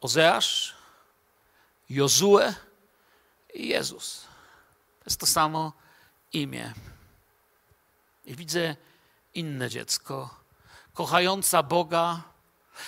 [0.00, 0.74] Ozeasz,
[1.90, 2.54] Jozue
[3.54, 4.20] i Jezus.
[4.98, 5.72] To jest to samo
[6.32, 6.74] imię.
[8.24, 8.76] I widzę
[9.34, 10.40] inne dziecko,
[10.94, 12.22] kochająca Boga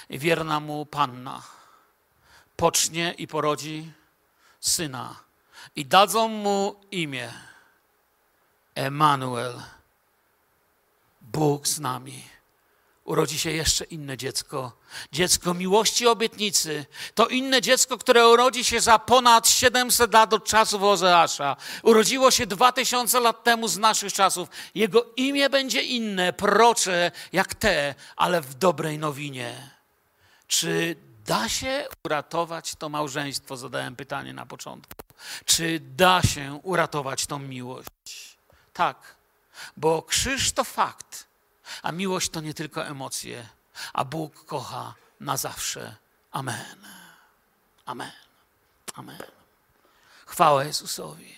[0.09, 1.43] i wierna mu panna.
[2.57, 3.93] Pocznie i porodzi
[4.61, 5.17] syna
[5.77, 7.33] i dadzą mu imię
[8.75, 9.63] Emanuel
[11.33, 12.25] Bóg z nami.
[13.07, 14.73] Urodzi się jeszcze inne dziecko.
[15.13, 16.87] Dziecko miłości obietnicy.
[17.15, 21.57] To inne dziecko, które urodzi się za ponad 700 lat od czasów Ozeasza.
[21.83, 24.49] Urodziło się 2000 lat temu z naszych czasów.
[24.75, 29.71] Jego imię będzie inne, procze jak te, ale w dobrej nowinie.
[30.47, 30.97] Czy
[31.27, 33.57] da się uratować to małżeństwo?
[33.57, 35.03] Zadałem pytanie na początku.
[35.45, 37.91] Czy da się uratować tą miłość?
[38.73, 39.16] Tak
[39.77, 41.27] bo krzyż to fakt,
[41.83, 43.49] a miłość to nie tylko emocje,
[43.93, 45.97] a Bóg kocha na zawsze.
[46.31, 46.77] Amen.
[47.87, 48.13] Amen.
[48.95, 49.23] Amen.
[50.27, 51.37] Chwała Jezusowi.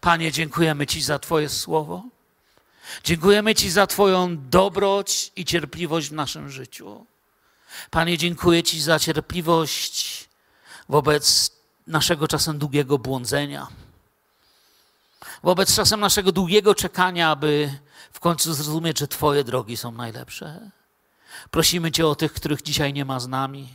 [0.00, 2.04] Panie, dziękujemy Ci za Twoje słowo.
[3.04, 7.06] Dziękujemy Ci za Twoją dobroć i cierpliwość w naszym życiu.
[7.90, 10.28] Panie, dziękuję Ci za cierpliwość
[10.88, 11.50] wobec
[11.86, 13.66] naszego czasem długiego błądzenia.
[15.42, 17.78] Wobec czasem naszego długiego czekania, aby
[18.12, 20.70] w końcu zrozumieć, że Twoje drogi są najlepsze.
[21.50, 23.74] Prosimy Cię o tych, których dzisiaj nie ma z nami,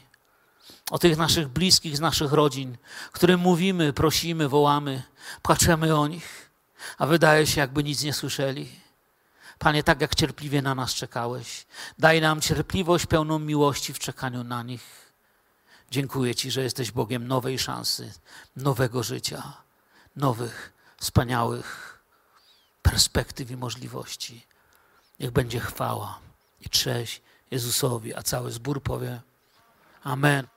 [0.92, 2.78] o tych naszych bliskich, z naszych rodzin,
[3.12, 5.04] którym mówimy, prosimy, wołamy,
[5.42, 6.52] płaczemy o nich,
[6.98, 8.70] a wydaje się, jakby nic nie słyszeli.
[9.60, 11.66] Panie, tak jak cierpliwie na nas czekałeś,
[12.00, 15.12] daj nam cierpliwość pełną miłości w czekaniu na nich.
[15.92, 18.14] Dziękuję Ci, że jesteś Bogiem nowej szansy,
[18.56, 19.54] nowego życia,
[20.16, 22.00] nowych, wspaniałych
[22.82, 24.46] perspektyw i możliwości.
[25.20, 26.20] Niech będzie chwała
[26.62, 27.22] i cześć
[27.52, 29.22] Jezusowi, a cały zbór powie
[30.04, 30.48] Amen.